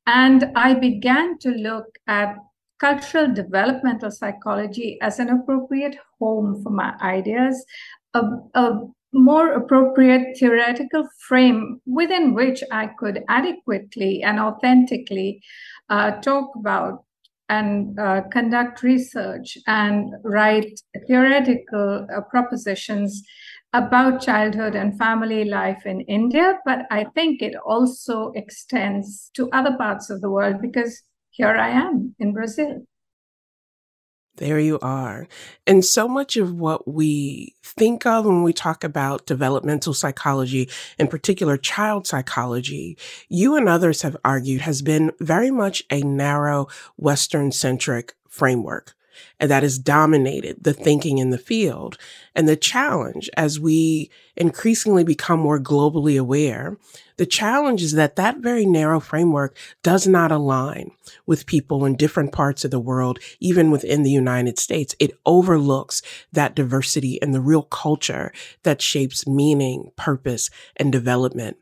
And 0.06 0.46
I 0.56 0.72
began 0.72 1.36
to 1.40 1.50
look 1.50 1.98
at 2.06 2.34
cultural 2.80 3.30
developmental 3.30 4.10
psychology 4.10 4.96
as 5.02 5.18
an 5.18 5.28
appropriate 5.28 5.98
home 6.18 6.62
for 6.62 6.70
my 6.70 6.94
ideas, 7.02 7.62
a, 8.14 8.22
a 8.54 8.80
more 9.12 9.52
appropriate 9.52 10.38
theoretical 10.38 11.06
frame 11.28 11.82
within 11.84 12.32
which 12.32 12.62
I 12.72 12.86
could 12.86 13.22
adequately 13.28 14.22
and 14.22 14.40
authentically 14.40 15.42
uh, 15.90 16.12
talk 16.22 16.56
about 16.56 17.04
and 17.50 17.98
uh, 17.98 18.22
conduct 18.32 18.82
research 18.82 19.58
and 19.66 20.14
write 20.22 20.80
theoretical 21.06 22.06
uh, 22.16 22.22
propositions 22.22 23.22
about 23.72 24.20
childhood 24.20 24.74
and 24.74 24.98
family 24.98 25.44
life 25.44 25.86
in 25.86 26.00
India, 26.02 26.58
but 26.64 26.86
I 26.90 27.04
think 27.14 27.40
it 27.40 27.54
also 27.64 28.32
extends 28.34 29.30
to 29.34 29.48
other 29.50 29.76
parts 29.76 30.10
of 30.10 30.20
the 30.20 30.30
world 30.30 30.56
because 30.60 31.02
here 31.30 31.56
I 31.56 31.70
am 31.70 32.14
in 32.18 32.32
Brazil. 32.32 32.82
There 34.36 34.58
you 34.58 34.78
are. 34.80 35.28
And 35.66 35.84
so 35.84 36.08
much 36.08 36.36
of 36.36 36.54
what 36.54 36.88
we 36.88 37.54
think 37.62 38.06
of 38.06 38.24
when 38.24 38.42
we 38.42 38.52
talk 38.52 38.82
about 38.82 39.26
developmental 39.26 39.92
psychology, 39.92 40.68
in 40.98 41.08
particular 41.08 41.56
child 41.56 42.06
psychology, 42.06 42.96
you 43.28 43.54
and 43.54 43.68
others 43.68 44.02
have 44.02 44.16
argued 44.24 44.62
has 44.62 44.82
been 44.82 45.12
very 45.20 45.50
much 45.50 45.82
a 45.90 46.00
narrow 46.00 46.68
Western 46.96 47.52
centric 47.52 48.14
framework 48.28 48.94
that 49.38 49.62
has 49.62 49.78
dominated 49.78 50.62
the 50.62 50.72
thinking 50.72 51.18
in 51.18 51.30
the 51.30 51.38
field. 51.38 51.96
And 52.34 52.48
the 52.48 52.56
challenge 52.56 53.30
as 53.36 53.58
we 53.58 54.10
increasingly 54.36 55.04
become 55.04 55.40
more 55.40 55.58
globally 55.58 56.18
aware, 56.18 56.76
the 57.16 57.26
challenge 57.26 57.82
is 57.82 57.92
that 57.92 58.16
that 58.16 58.38
very 58.38 58.64
narrow 58.64 59.00
framework 59.00 59.56
does 59.82 60.06
not 60.06 60.32
align 60.32 60.90
with 61.26 61.46
people 61.46 61.84
in 61.84 61.96
different 61.96 62.32
parts 62.32 62.64
of 62.64 62.70
the 62.70 62.80
world, 62.80 63.18
even 63.40 63.70
within 63.70 64.02
the 64.02 64.10
United 64.10 64.58
States. 64.58 64.94
It 64.98 65.12
overlooks 65.26 66.00
that 66.32 66.54
diversity 66.54 67.20
and 67.20 67.34
the 67.34 67.40
real 67.40 67.64
culture 67.64 68.32
that 68.62 68.80
shapes 68.80 69.26
meaning, 69.26 69.90
purpose, 69.96 70.48
and 70.76 70.90
development. 70.90 71.58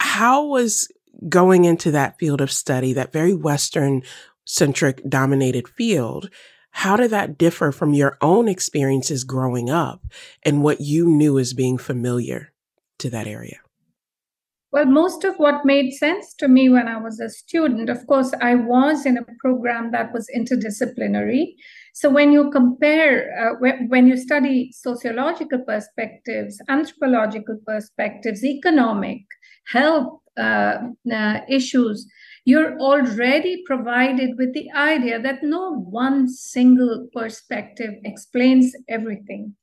How 0.00 0.44
was 0.44 0.88
going 1.28 1.64
into 1.64 1.90
that 1.92 2.18
field 2.18 2.40
of 2.40 2.52
study, 2.52 2.92
that 2.92 3.12
very 3.12 3.34
Western 3.34 4.02
centric 4.46 5.02
dominated 5.08 5.68
field, 5.68 6.30
how 6.70 6.96
did 6.96 7.10
that 7.10 7.36
differ 7.36 7.72
from 7.72 7.94
your 7.94 8.16
own 8.20 8.48
experiences 8.48 9.24
growing 9.24 9.68
up 9.70 10.02
and 10.42 10.62
what 10.62 10.80
you 10.80 11.06
knew 11.06 11.38
as 11.38 11.52
being 11.52 11.78
familiar 11.78 12.52
to 12.98 13.10
that 13.10 13.26
area? 13.26 13.60
Well, 14.72 14.84
most 14.84 15.24
of 15.24 15.36
what 15.36 15.64
made 15.64 15.92
sense 15.92 16.34
to 16.34 16.48
me 16.48 16.68
when 16.68 16.86
I 16.86 16.98
was 16.98 17.18
a 17.18 17.30
student, 17.30 17.88
of 17.88 18.06
course, 18.06 18.34
I 18.42 18.56
was 18.56 19.06
in 19.06 19.16
a 19.16 19.24
program 19.40 19.90
that 19.92 20.12
was 20.12 20.28
interdisciplinary. 20.36 21.54
So 21.94 22.10
when 22.10 22.30
you 22.30 22.50
compare, 22.50 23.32
uh, 23.40 23.72
when, 23.88 24.06
you 24.06 24.18
study 24.18 24.70
sociological 24.72 25.60
perspectives, 25.60 26.60
anthropological 26.68 27.58
perspectives, 27.66 28.44
economic, 28.44 29.22
health 29.68 30.20
uh, 30.36 30.76
uh, 31.10 31.40
issues, 31.48 32.06
you're 32.46 32.78
already 32.78 33.64
provided 33.66 34.38
with 34.38 34.54
the 34.54 34.70
idea 34.72 35.20
that 35.20 35.42
no 35.42 35.72
one 35.74 36.28
single 36.28 37.08
perspective 37.12 37.92
explains 38.04 38.72
everything. 38.88 39.54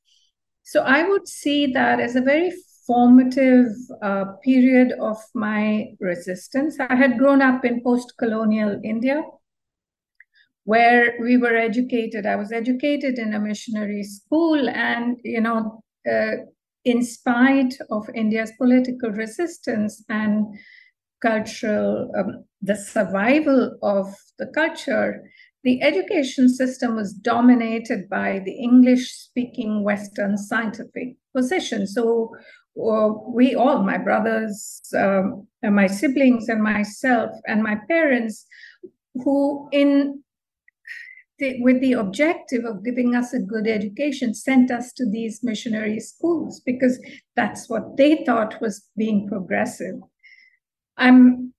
So 0.62 0.82
I 0.82 1.08
would 1.08 1.26
see 1.26 1.72
that 1.72 1.98
as 1.98 2.14
a 2.14 2.20
very 2.20 2.52
formative 2.86 3.68
uh, 4.02 4.24
period 4.44 4.92
of 5.00 5.16
my 5.34 5.94
resistance. 5.98 6.76
I 6.78 6.94
had 6.94 7.18
grown 7.18 7.40
up 7.40 7.64
in 7.64 7.82
post 7.82 8.12
colonial 8.18 8.78
India 8.84 9.22
where 10.64 11.14
we 11.22 11.38
were 11.38 11.56
educated. 11.56 12.26
I 12.26 12.36
was 12.36 12.52
educated 12.52 13.18
in 13.18 13.34
a 13.34 13.40
missionary 13.40 14.02
school, 14.02 14.68
and, 14.68 15.18
you 15.22 15.40
know, 15.40 15.82
uh, 16.10 16.36
in 16.84 17.02
spite 17.02 17.74
of 17.90 18.08
India's 18.14 18.52
political 18.58 19.10
resistance 19.10 20.04
and 20.08 20.46
cultural, 21.24 22.10
um, 22.18 22.44
the 22.60 22.76
survival 22.76 23.78
of 23.82 24.06
the 24.38 24.46
culture, 24.54 25.22
the 25.64 25.82
education 25.82 26.48
system 26.48 26.94
was 26.94 27.12
dominated 27.12 28.08
by 28.10 28.40
the 28.44 28.52
English 28.52 29.10
speaking 29.10 29.82
Western 29.82 30.36
scientific 30.36 31.16
position. 31.34 31.86
So 31.86 32.34
uh, 32.76 33.08
we 33.28 33.54
all, 33.54 33.82
my 33.82 33.98
brothers, 33.98 34.80
um, 34.96 35.46
my 35.62 35.86
siblings, 35.86 36.48
and 36.48 36.62
myself, 36.62 37.30
and 37.46 37.62
my 37.62 37.76
parents, 37.88 38.46
who 39.14 39.68
in 39.72 40.22
the, 41.38 41.62
with 41.62 41.80
the 41.80 41.94
objective 41.94 42.64
of 42.64 42.84
giving 42.84 43.14
us 43.14 43.32
a 43.32 43.40
good 43.40 43.66
education, 43.66 44.34
sent 44.34 44.70
us 44.70 44.92
to 44.94 45.08
these 45.08 45.42
missionary 45.42 46.00
schools 46.00 46.60
because 46.60 46.98
that's 47.36 47.68
what 47.70 47.96
they 47.96 48.24
thought 48.24 48.60
was 48.60 48.88
being 48.96 49.28
progressive. 49.28 49.96
I'm 50.96 51.52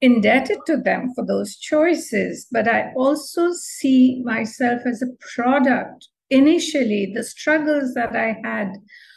indebted 0.00 0.58
to 0.66 0.76
them 0.76 1.12
for 1.14 1.26
those 1.26 1.56
choices, 1.56 2.46
but 2.52 2.68
I 2.68 2.92
also 2.96 3.52
see 3.52 4.22
myself 4.24 4.82
as 4.86 5.02
a 5.02 5.34
product. 5.34 6.08
Initially, 6.30 7.10
the 7.14 7.24
struggles 7.24 7.94
that 7.94 8.14
I 8.14 8.36
had 8.44 8.74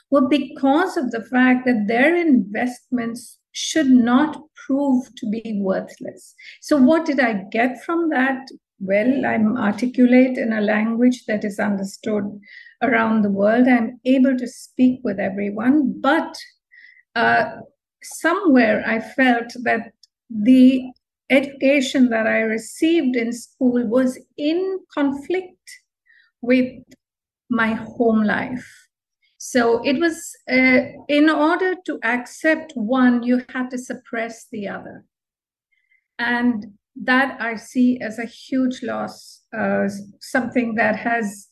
were 0.10 0.28
because 0.28 0.98
of 0.98 1.12
the 1.12 1.24
fact 1.24 1.66
that 1.66 1.88
their 1.88 2.16
investments 2.16 3.40
should 3.52 3.90
not 3.90 4.42
prove 4.66 5.14
to 5.18 5.30
be 5.30 5.60
worthless. 5.62 6.34
So, 6.62 6.78
what 6.78 7.06
did 7.06 7.20
I 7.20 7.44
get 7.52 7.84
from 7.84 8.10
that? 8.10 8.48
Well, 8.80 9.26
I'm 9.26 9.58
articulate 9.58 10.38
in 10.38 10.54
a 10.54 10.62
language 10.62 11.26
that 11.28 11.44
is 11.44 11.60
understood 11.60 12.24
around 12.82 13.22
the 13.22 13.30
world. 13.30 13.68
I'm 13.68 14.00
able 14.06 14.38
to 14.38 14.48
speak 14.48 15.02
with 15.04 15.20
everyone, 15.20 16.00
but 16.02 16.36
uh, 17.16 17.58
somewhere 18.04 18.84
I 18.86 19.00
felt 19.00 19.54
that 19.64 19.92
the 20.30 20.92
education 21.30 22.10
that 22.10 22.28
I 22.28 22.42
received 22.42 23.16
in 23.16 23.32
school 23.32 23.88
was 23.88 24.20
in 24.38 24.80
conflict 24.94 25.70
with 26.42 26.72
my 27.50 27.74
home 27.74 28.24
life. 28.24 28.68
So 29.38 29.82
it 29.84 30.00
was, 30.00 30.36
uh, 30.52 30.82
in 31.08 31.30
order 31.30 31.76
to 31.86 32.00
accept 32.04 32.74
one, 32.76 33.24
you 33.24 33.44
had 33.50 33.70
to 33.72 33.78
suppress 33.78 34.48
the 34.52 34.68
other. 34.68 35.06
And 36.20 36.78
that 36.96 37.42
I 37.42 37.56
see 37.56 38.00
as 38.02 38.20
a 38.20 38.26
huge 38.26 38.84
loss, 38.84 39.42
uh, 39.58 39.88
something 40.20 40.76
that 40.76 40.96
has 40.96 41.48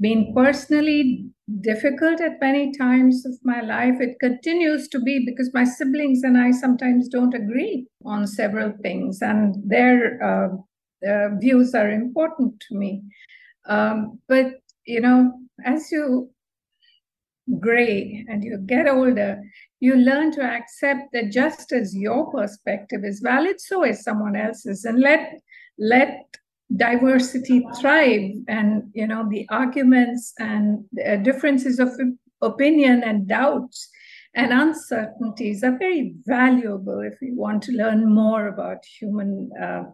been 0.00 0.32
personally 0.34 1.26
difficult 1.60 2.20
at 2.20 2.40
many 2.40 2.72
times 2.76 3.24
of 3.26 3.32
my 3.42 3.60
life. 3.60 3.94
It 4.00 4.18
continues 4.20 4.88
to 4.88 5.00
be 5.00 5.24
because 5.24 5.50
my 5.54 5.64
siblings 5.64 6.22
and 6.22 6.36
I 6.38 6.50
sometimes 6.50 7.08
don't 7.08 7.34
agree 7.34 7.86
on 8.04 8.26
several 8.26 8.72
things, 8.82 9.22
and 9.22 9.56
their 9.66 10.22
uh, 10.22 11.28
views 11.40 11.74
are 11.74 11.90
important 11.90 12.60
to 12.68 12.76
me. 12.76 13.02
Um, 13.66 14.20
but, 14.28 14.46
you 14.86 15.00
know, 15.00 15.32
as 15.64 15.90
you 15.90 16.30
gray 17.60 18.24
and 18.28 18.44
you 18.44 18.58
get 18.58 18.86
older, 18.86 19.42
you 19.80 19.96
learn 19.96 20.30
to 20.32 20.42
accept 20.42 21.12
that 21.12 21.32
just 21.32 21.72
as 21.72 21.96
your 21.96 22.30
perspective 22.30 23.04
is 23.04 23.20
valid, 23.20 23.60
so 23.60 23.84
is 23.84 24.02
someone 24.02 24.36
else's, 24.36 24.84
and 24.84 25.00
let 25.00 25.34
let 25.78 26.37
diversity 26.76 27.64
thrive 27.80 28.32
and 28.46 28.82
you 28.92 29.06
know 29.06 29.26
the 29.30 29.46
arguments 29.48 30.34
and 30.38 30.84
uh, 31.06 31.16
differences 31.16 31.78
of 31.78 31.88
opinion 32.42 33.02
and 33.02 33.26
doubts 33.26 33.88
and 34.34 34.52
uncertainties 34.52 35.64
are 35.64 35.78
very 35.78 36.14
valuable 36.26 37.00
if 37.00 37.14
we 37.22 37.32
want 37.32 37.62
to 37.62 37.72
learn 37.72 38.12
more 38.12 38.48
about 38.48 38.84
human 38.84 39.50
uh, 39.60 39.84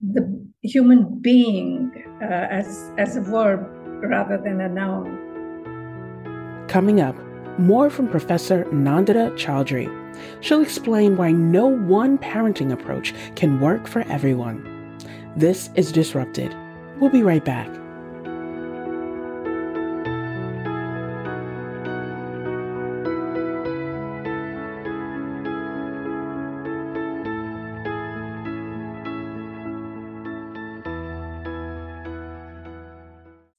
the 0.00 0.46
human 0.62 1.20
being 1.20 1.90
uh, 2.22 2.46
as 2.50 2.90
as 2.96 3.16
a 3.16 3.20
verb 3.20 3.66
rather 4.02 4.38
than 4.38 4.60
a 4.60 4.68
noun. 4.68 5.24
Coming 6.68 7.00
up 7.00 7.16
more 7.58 7.90
from 7.90 8.08
professor 8.08 8.64
nandita 8.66 9.32
chaudhary 9.32 9.88
she'll 10.40 10.62
explain 10.62 11.16
why 11.16 11.32
no 11.32 11.66
one 11.66 12.16
parenting 12.16 12.72
approach 12.72 13.12
can 13.34 13.60
work 13.60 13.86
for 13.88 14.02
everyone 14.02 14.77
this 15.36 15.70
is 15.74 15.92
Disrupted. 15.92 16.54
We'll 16.98 17.10
be 17.10 17.22
right 17.22 17.44
back. 17.44 17.68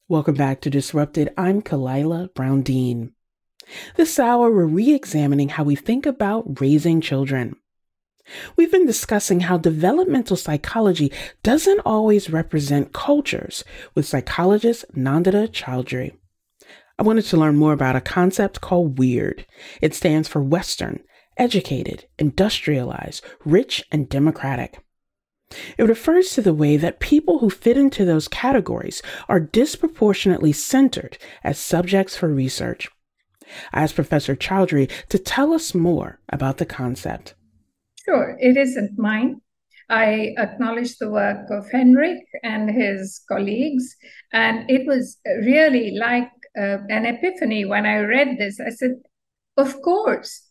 Welcome 0.10 0.36
back 0.36 0.62
to 0.62 0.72
Disrupted. 0.72 1.32
I'm 1.38 1.62
Khalilah 1.62 2.34
Brown 2.34 2.64
Dean. 2.64 3.14
This 3.96 4.18
hour, 4.18 4.52
we're 4.52 4.66
re 4.66 4.94
examining 4.94 5.50
how 5.50 5.64
we 5.64 5.76
think 5.76 6.08
about 6.08 6.60
raising 6.60 7.00
children. 7.00 7.56
We've 8.56 8.72
been 8.72 8.86
discussing 8.86 9.42
how 9.42 9.58
developmental 9.58 10.36
psychology 10.36 11.12
doesn't 11.44 11.82
always 11.86 12.30
represent 12.30 12.94
cultures 12.94 13.64
with 13.96 14.08
psychologist 14.08 14.86
Nandita 14.96 15.50
Chaudhary. 15.50 16.16
I 16.98 17.04
wanted 17.04 17.26
to 17.26 17.38
learn 17.38 17.56
more 17.56 17.74
about 17.74 17.96
a 17.96 18.02
concept 18.02 18.62
called 18.62 19.00
WEIRD. 19.00 19.46
It 19.82 19.96
stands 19.96 20.28
for 20.28 20.42
Western, 20.44 21.00
educated, 21.38 22.06
industrialized, 22.18 23.24
rich, 23.46 23.86
and 23.92 24.10
democratic. 24.10 24.80
It 25.78 25.84
refers 25.84 26.32
to 26.32 26.42
the 26.42 26.54
way 26.54 26.78
that 26.78 27.00
people 27.00 27.40
who 27.40 27.50
fit 27.50 27.78
into 27.78 28.06
those 28.06 28.28
categories 28.28 29.02
are 29.28 29.40
disproportionately 29.40 30.52
centered 30.52 31.18
as 31.44 31.58
subjects 31.58 32.16
for 32.16 32.28
research. 32.28 32.90
I 33.74 33.82
asked 33.82 33.96
Professor 33.96 34.36
Chaudhary 34.36 34.92
to 35.08 35.18
tell 35.18 35.54
us 35.54 35.74
more 35.74 36.20
about 36.30 36.58
the 36.58 36.68
concept. 36.68 37.34
Sure, 38.10 38.36
it 38.40 38.58
isn't 38.58 38.98
mine. 38.98 39.42
I 39.88 40.34
acknowledge 40.38 40.98
the 40.98 41.12
work 41.12 41.50
of 41.52 41.70
Henrich 41.70 42.26
and 42.42 42.70
his 42.70 43.22
colleagues, 43.28 43.96
and 44.34 44.70
it 44.70 44.88
was 44.88 45.20
really 45.26 45.92
like 45.92 46.32
uh, 46.58 46.80
an 46.90 47.06
epiphany 47.06 47.66
when 47.66 47.86
I 47.86 48.00
read 48.00 48.38
this. 48.40 48.60
I 48.60 48.72
said, 48.72 48.96
of 49.58 49.80
course, 49.84 50.50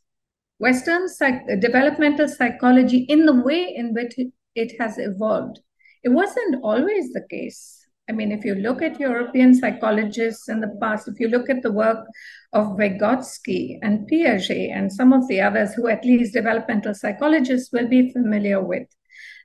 Western 0.58 1.08
psych- 1.08 1.60
developmental 1.60 2.28
psychology, 2.28 2.98
in 3.08 3.26
the 3.26 3.34
way 3.42 3.74
in 3.74 3.92
which 3.92 4.14
it, 4.18 4.32
it 4.54 4.80
has 4.80 4.98
evolved, 4.98 5.60
it 6.04 6.10
wasn't 6.10 6.62
always 6.62 7.12
the 7.12 7.26
case. 7.28 7.77
I 8.08 8.12
mean, 8.12 8.32
if 8.32 8.44
you 8.44 8.54
look 8.54 8.80
at 8.80 8.98
European 8.98 9.54
psychologists 9.54 10.48
in 10.48 10.60
the 10.60 10.74
past, 10.80 11.08
if 11.08 11.20
you 11.20 11.28
look 11.28 11.50
at 11.50 11.62
the 11.62 11.72
work 11.72 12.06
of 12.54 12.78
Vygotsky 12.78 13.78
and 13.82 14.08
Piaget 14.08 14.74
and 14.74 14.90
some 14.90 15.12
of 15.12 15.28
the 15.28 15.42
others 15.42 15.74
who 15.74 15.88
at 15.88 16.04
least 16.04 16.32
developmental 16.32 16.94
psychologists 16.94 17.70
will 17.70 17.86
be 17.86 18.10
familiar 18.10 18.62
with, 18.62 18.88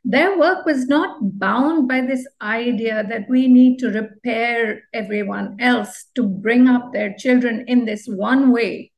their 0.06 0.38
work 0.38 0.66
was 0.66 0.88
not 0.88 1.18
bound 1.40 1.90
by 1.90 2.02
this 2.02 2.26
idea 2.42 3.06
that 3.10 3.28
we 3.30 3.48
need 3.48 3.80
to 3.80 3.90
repair 3.90 4.84
everyone 4.94 5.58
else 5.60 6.06
to 6.16 6.24
bring 6.24 6.70
up 6.70 6.94
their 6.94 7.14
children 7.14 7.66
in 7.68 7.84
this 7.84 8.06
one 8.08 8.52
way. 8.52 8.93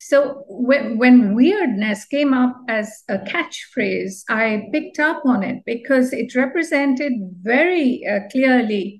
So 0.00 0.44
when, 0.48 0.96
when 0.96 1.34
weirdness 1.34 2.06
came 2.06 2.32
up 2.32 2.56
as 2.68 3.04
a 3.10 3.18
catchphrase, 3.18 4.24
I 4.30 4.68
picked 4.72 4.98
up 4.98 5.22
on 5.26 5.42
it 5.42 5.62
because 5.66 6.14
it 6.14 6.34
represented 6.34 7.12
very 7.42 8.02
uh, 8.06 8.20
clearly 8.30 8.98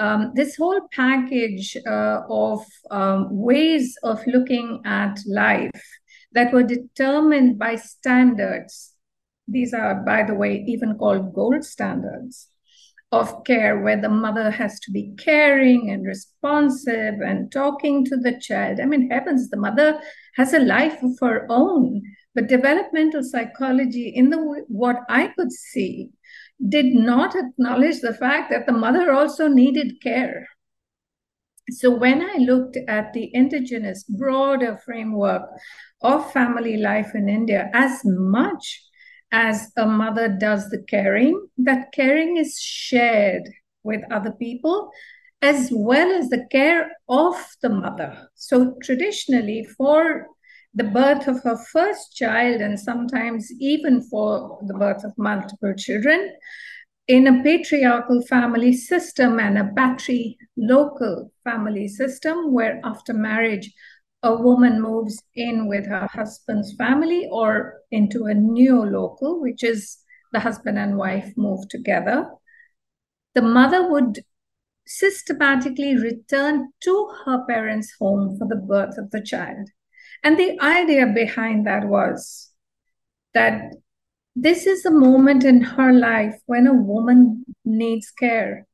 um, 0.00 0.32
this 0.34 0.56
whole 0.56 0.88
package 0.92 1.76
uh, 1.86 2.22
of 2.28 2.64
um, 2.90 3.28
ways 3.30 3.96
of 4.02 4.26
looking 4.26 4.82
at 4.84 5.20
life 5.24 5.70
that 6.32 6.52
were 6.52 6.64
determined 6.64 7.56
by 7.56 7.76
standards. 7.76 8.94
These 9.46 9.72
are, 9.72 10.02
by 10.04 10.24
the 10.24 10.34
way, 10.34 10.64
even 10.66 10.98
called 10.98 11.32
gold 11.32 11.64
standards 11.64 12.48
of 13.12 13.44
care 13.44 13.80
where 13.80 14.00
the 14.00 14.08
mother 14.08 14.50
has 14.50 14.78
to 14.80 14.92
be 14.92 15.12
caring 15.18 15.90
and 15.90 16.06
responsive 16.06 17.14
and 17.20 17.50
talking 17.50 18.04
to 18.04 18.16
the 18.16 18.38
child. 18.40 18.78
I 18.80 18.86
mean, 18.86 19.10
heavens, 19.10 19.50
the 19.50 19.56
mother 19.56 20.00
has 20.36 20.52
a 20.52 20.60
life 20.60 21.02
of 21.02 21.12
her 21.20 21.46
own. 21.48 22.02
But 22.34 22.46
developmental 22.46 23.24
psychology, 23.24 24.12
in 24.14 24.30
the 24.30 24.38
what 24.68 25.00
I 25.08 25.28
could 25.28 25.50
see, 25.50 26.10
did 26.68 26.86
not 26.86 27.34
acknowledge 27.34 28.00
the 28.00 28.14
fact 28.14 28.50
that 28.50 28.66
the 28.66 28.72
mother 28.72 29.12
also 29.12 29.48
needed 29.48 30.00
care. 30.00 30.46
So 31.70 31.90
when 31.90 32.22
I 32.22 32.36
looked 32.36 32.76
at 32.88 33.12
the 33.12 33.30
indigenous 33.34 34.04
broader 34.04 34.78
framework 34.84 35.42
of 36.02 36.32
family 36.32 36.76
life 36.76 37.14
in 37.14 37.28
India, 37.28 37.70
as 37.72 38.00
much 38.04 38.82
as 39.32 39.70
a 39.76 39.86
mother 39.86 40.28
does 40.28 40.68
the 40.70 40.82
caring, 40.88 41.48
that 41.58 41.92
caring 41.92 42.36
is 42.36 42.60
shared 42.60 43.48
with 43.82 44.02
other 44.10 44.32
people 44.32 44.90
as 45.42 45.70
well 45.72 46.12
as 46.12 46.28
the 46.28 46.46
care 46.50 46.90
of 47.08 47.34
the 47.62 47.68
mother. 47.70 48.28
So, 48.34 48.76
traditionally, 48.82 49.64
for 49.76 50.26
the 50.74 50.84
birth 50.84 51.26
of 51.26 51.42
her 51.42 51.56
first 51.56 52.14
child, 52.14 52.60
and 52.60 52.78
sometimes 52.78 53.50
even 53.58 54.02
for 54.02 54.58
the 54.66 54.74
birth 54.74 55.02
of 55.04 55.16
multiple 55.16 55.74
children, 55.74 56.32
in 57.08 57.26
a 57.26 57.42
patriarchal 57.42 58.22
family 58.22 58.72
system 58.72 59.40
and 59.40 59.58
a 59.58 59.64
battery 59.64 60.38
local 60.56 61.32
family 61.42 61.88
system, 61.88 62.52
where 62.52 62.80
after 62.84 63.12
marriage, 63.12 63.72
a 64.22 64.34
woman 64.34 64.80
moves 64.80 65.22
in 65.34 65.66
with 65.66 65.86
her 65.86 66.06
husband's 66.12 66.74
family 66.74 67.28
or 67.30 67.80
into 67.90 68.26
a 68.26 68.34
neolocal, 68.34 69.40
which 69.40 69.64
is 69.64 69.98
the 70.32 70.40
husband 70.40 70.78
and 70.78 70.96
wife 70.96 71.32
move 71.36 71.68
together, 71.68 72.30
the 73.34 73.42
mother 73.42 73.90
would 73.90 74.20
systematically 74.86 75.96
return 75.96 76.70
to 76.82 77.12
her 77.24 77.44
parents' 77.46 77.94
home 77.98 78.36
for 78.38 78.46
the 78.48 78.56
birth 78.56 78.98
of 78.98 79.10
the 79.10 79.22
child. 79.22 79.68
And 80.22 80.38
the 80.38 80.60
idea 80.60 81.06
behind 81.06 81.66
that 81.66 81.86
was 81.86 82.50
that 83.32 83.72
this 84.36 84.66
is 84.66 84.84
a 84.84 84.90
moment 84.90 85.44
in 85.44 85.60
her 85.60 85.92
life 85.92 86.40
when 86.46 86.66
a 86.66 86.74
woman 86.74 87.44
needs 87.64 88.10
care 88.10 88.66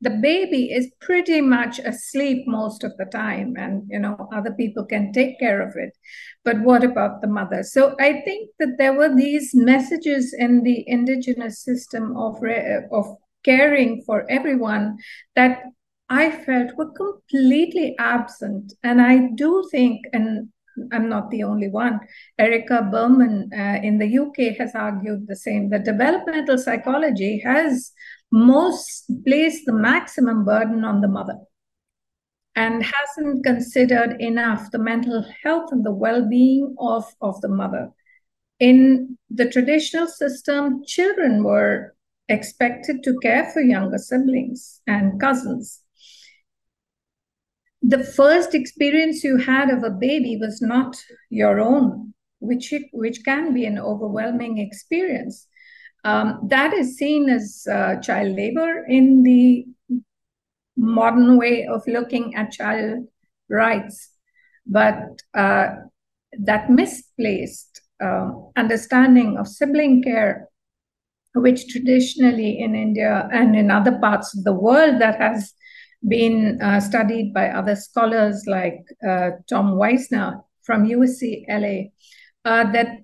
the 0.00 0.10
baby 0.10 0.72
is 0.72 0.90
pretty 1.00 1.40
much 1.40 1.78
asleep 1.80 2.46
most 2.46 2.84
of 2.84 2.96
the 2.96 3.04
time 3.06 3.54
and 3.56 3.82
you 3.88 3.98
know 3.98 4.28
other 4.32 4.52
people 4.52 4.84
can 4.84 5.12
take 5.12 5.38
care 5.38 5.60
of 5.60 5.74
it 5.76 5.96
but 6.44 6.58
what 6.60 6.82
about 6.82 7.20
the 7.20 7.28
mother 7.28 7.62
so 7.62 7.94
i 8.00 8.20
think 8.22 8.50
that 8.58 8.76
there 8.78 8.94
were 8.94 9.14
these 9.14 9.54
messages 9.54 10.34
in 10.36 10.62
the 10.62 10.84
indigenous 10.86 11.62
system 11.62 12.16
of 12.16 12.36
of 12.92 13.06
caring 13.44 14.02
for 14.06 14.30
everyone 14.30 14.96
that 15.36 15.62
i 16.08 16.30
felt 16.30 16.76
were 16.76 16.92
completely 16.92 17.94
absent 17.98 18.72
and 18.82 19.00
i 19.00 19.28
do 19.34 19.68
think 19.70 20.00
and 20.12 20.48
I'm 20.92 21.08
not 21.08 21.30
the 21.30 21.42
only 21.42 21.68
one. 21.68 22.00
Erica 22.38 22.88
Burman 22.90 23.50
uh, 23.52 23.80
in 23.82 23.98
the 23.98 24.18
UK 24.18 24.56
has 24.56 24.74
argued 24.74 25.26
the 25.26 25.36
same 25.36 25.68
that 25.70 25.84
developmental 25.84 26.56
psychology 26.56 27.42
has 27.44 27.92
most 28.30 29.10
place 29.26 29.64
the 29.64 29.72
maximum 29.72 30.44
burden 30.44 30.84
on 30.84 31.00
the 31.00 31.08
mother 31.08 31.38
and 32.56 32.82
hasn't 32.82 33.44
considered 33.44 34.20
enough 34.20 34.70
the 34.70 34.78
mental 34.78 35.24
health 35.42 35.70
and 35.72 35.84
the 35.84 35.92
well-being 35.92 36.74
of, 36.78 37.04
of 37.20 37.40
the 37.40 37.48
mother. 37.48 37.90
In 38.58 39.16
the 39.30 39.48
traditional 39.48 40.06
system 40.06 40.82
children 40.86 41.42
were 41.42 41.94
expected 42.28 43.02
to 43.04 43.18
care 43.20 43.50
for 43.52 43.60
younger 43.60 43.98
siblings 43.98 44.80
and 44.86 45.20
cousins. 45.20 45.80
The 47.82 48.04
first 48.04 48.54
experience 48.54 49.24
you 49.24 49.38
had 49.38 49.70
of 49.70 49.82
a 49.82 49.90
baby 49.90 50.36
was 50.36 50.60
not 50.60 50.96
your 51.30 51.60
own 51.60 52.14
which 52.40 52.72
which 52.92 53.22
can 53.24 53.54
be 53.54 53.64
an 53.66 53.78
overwhelming 53.78 54.58
experience 54.58 55.46
um, 56.04 56.40
that 56.48 56.72
is 56.72 56.96
seen 56.96 57.28
as 57.28 57.66
uh, 57.70 57.96
child 58.00 58.36
labor 58.36 58.84
in 58.88 59.22
the 59.22 59.66
modern 60.76 61.36
way 61.36 61.66
of 61.66 61.82
looking 61.86 62.34
at 62.34 62.52
child 62.52 63.06
rights. 63.48 64.10
But 64.66 65.20
uh, 65.34 65.68
that 66.38 66.70
misplaced 66.70 67.82
uh, 68.02 68.30
understanding 68.56 69.36
of 69.36 69.48
sibling 69.48 70.02
care, 70.02 70.48
which 71.34 71.68
traditionally 71.68 72.58
in 72.58 72.74
India 72.74 73.28
and 73.32 73.54
in 73.54 73.70
other 73.70 73.98
parts 73.98 74.36
of 74.36 74.44
the 74.44 74.52
world 74.52 75.00
that 75.00 75.20
has 75.20 75.52
been 76.06 76.60
uh, 76.62 76.80
studied 76.80 77.34
by 77.34 77.50
other 77.50 77.76
scholars 77.76 78.44
like 78.46 78.80
uh, 79.06 79.30
Tom 79.48 79.74
Weisner 79.74 80.42
from 80.62 80.86
USC 80.86 81.44
LA, 81.48 81.90
uh, 82.50 82.70
that 82.72 83.00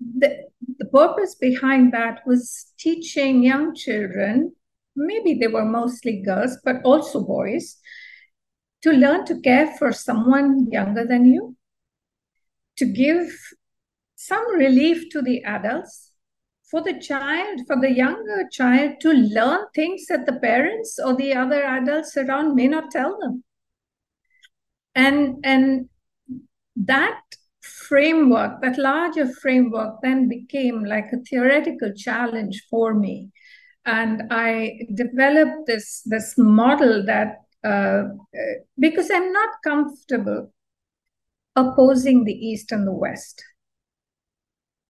the, 0.00 0.48
the 0.78 0.86
purpose 0.86 1.34
behind 1.34 1.92
that 1.92 2.20
was 2.26 2.72
teaching 2.78 3.42
young 3.42 3.74
children, 3.74 4.54
maybe 4.96 5.34
they 5.34 5.46
were 5.46 5.64
mostly 5.64 6.22
girls, 6.22 6.58
but 6.64 6.76
also 6.84 7.22
boys, 7.22 7.76
to 8.82 8.92
learn 8.92 9.24
to 9.26 9.40
care 9.40 9.74
for 9.78 9.92
someone 9.92 10.70
younger 10.70 11.06
than 11.06 11.26
you, 11.26 11.56
to 12.76 12.86
give 12.86 13.30
some 14.16 14.54
relief 14.56 15.10
to 15.10 15.22
the 15.22 15.42
adults, 15.44 16.12
for 16.70 16.82
the 16.82 16.98
child, 16.98 17.60
for 17.66 17.80
the 17.80 17.90
younger 17.90 18.48
child 18.52 18.94
to 19.00 19.10
learn 19.10 19.66
things 19.74 20.06
that 20.06 20.24
the 20.24 20.38
parents 20.38 20.98
or 21.04 21.16
the 21.16 21.34
other 21.34 21.64
adults 21.64 22.16
around 22.16 22.54
may 22.54 22.68
not 22.68 22.90
tell 22.90 23.18
them. 23.18 23.42
And, 24.94 25.38
and 25.42 25.88
that 26.76 27.20
framework, 27.90 28.62
that 28.62 28.78
larger 28.78 29.28
framework, 29.42 29.96
then 30.00 30.28
became 30.28 30.84
like 30.84 31.08
a 31.12 31.18
theoretical 31.28 31.92
challenge 31.94 32.62
for 32.70 32.94
me. 32.94 33.30
And 33.84 34.22
I 34.30 34.78
developed 34.94 35.66
this, 35.66 36.02
this 36.06 36.34
model 36.38 37.04
that, 37.06 37.38
uh, 37.64 38.04
because 38.78 39.10
I'm 39.10 39.32
not 39.32 39.50
comfortable 39.64 40.52
opposing 41.56 42.24
the 42.24 42.32
East 42.32 42.70
and 42.70 42.86
the 42.86 42.92
West. 42.92 43.42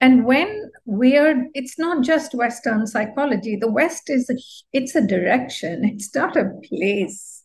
And 0.02 0.26
when 0.26 0.70
we're, 0.84 1.46
it's 1.54 1.78
not 1.78 2.04
just 2.04 2.34
Western 2.34 2.86
psychology. 2.86 3.56
The 3.56 3.70
West 3.70 4.10
is 4.10 4.28
a, 4.28 4.36
it's 4.72 4.94
a 4.94 5.06
direction. 5.06 5.84
It's 5.84 6.14
not 6.14 6.36
a 6.36 6.50
place. 6.68 7.44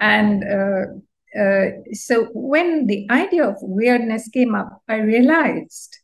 And 0.00 0.44
uh, 0.44 1.00
uh, 1.38 1.66
so 1.92 2.26
when 2.32 2.86
the 2.86 3.06
idea 3.10 3.46
of 3.46 3.56
weirdness 3.60 4.28
came 4.28 4.54
up, 4.54 4.82
I 4.88 4.96
realized 4.96 5.96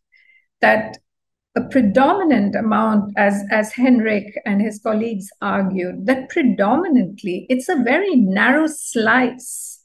that 0.61 0.99
a 1.57 1.63
predominant 1.63 2.57
amount, 2.57 3.13
as, 3.17 3.43
as 3.51 3.73
Henrich 3.73 4.33
and 4.45 4.61
his 4.61 4.81
colleagues 4.81 5.29
argued, 5.41 6.07
that 6.07 6.29
predominantly 6.29 7.47
it's 7.49 7.69
a 7.69 7.83
very 7.83 8.17
narrow 8.17 8.67
slice 8.67 9.81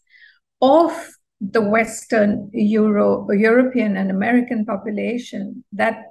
of 0.61 0.91
the 1.39 1.61
Western 1.61 2.49
Euro, 2.53 3.31
European 3.31 3.95
and 3.95 4.09
American 4.09 4.65
population 4.65 5.63
that 5.71 6.03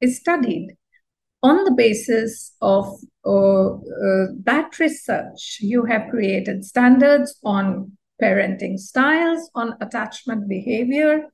is 0.00 0.18
studied 0.18 0.76
on 1.42 1.64
the 1.64 1.72
basis 1.72 2.52
of 2.60 2.86
uh, 3.24 3.72
uh, 3.74 4.26
that 4.44 4.78
research. 4.78 5.58
You 5.60 5.84
have 5.86 6.10
created 6.10 6.64
standards 6.64 7.38
on 7.42 7.96
parenting 8.22 8.78
styles, 8.78 9.50
on 9.54 9.74
attachment 9.80 10.48
behavior, 10.48 11.26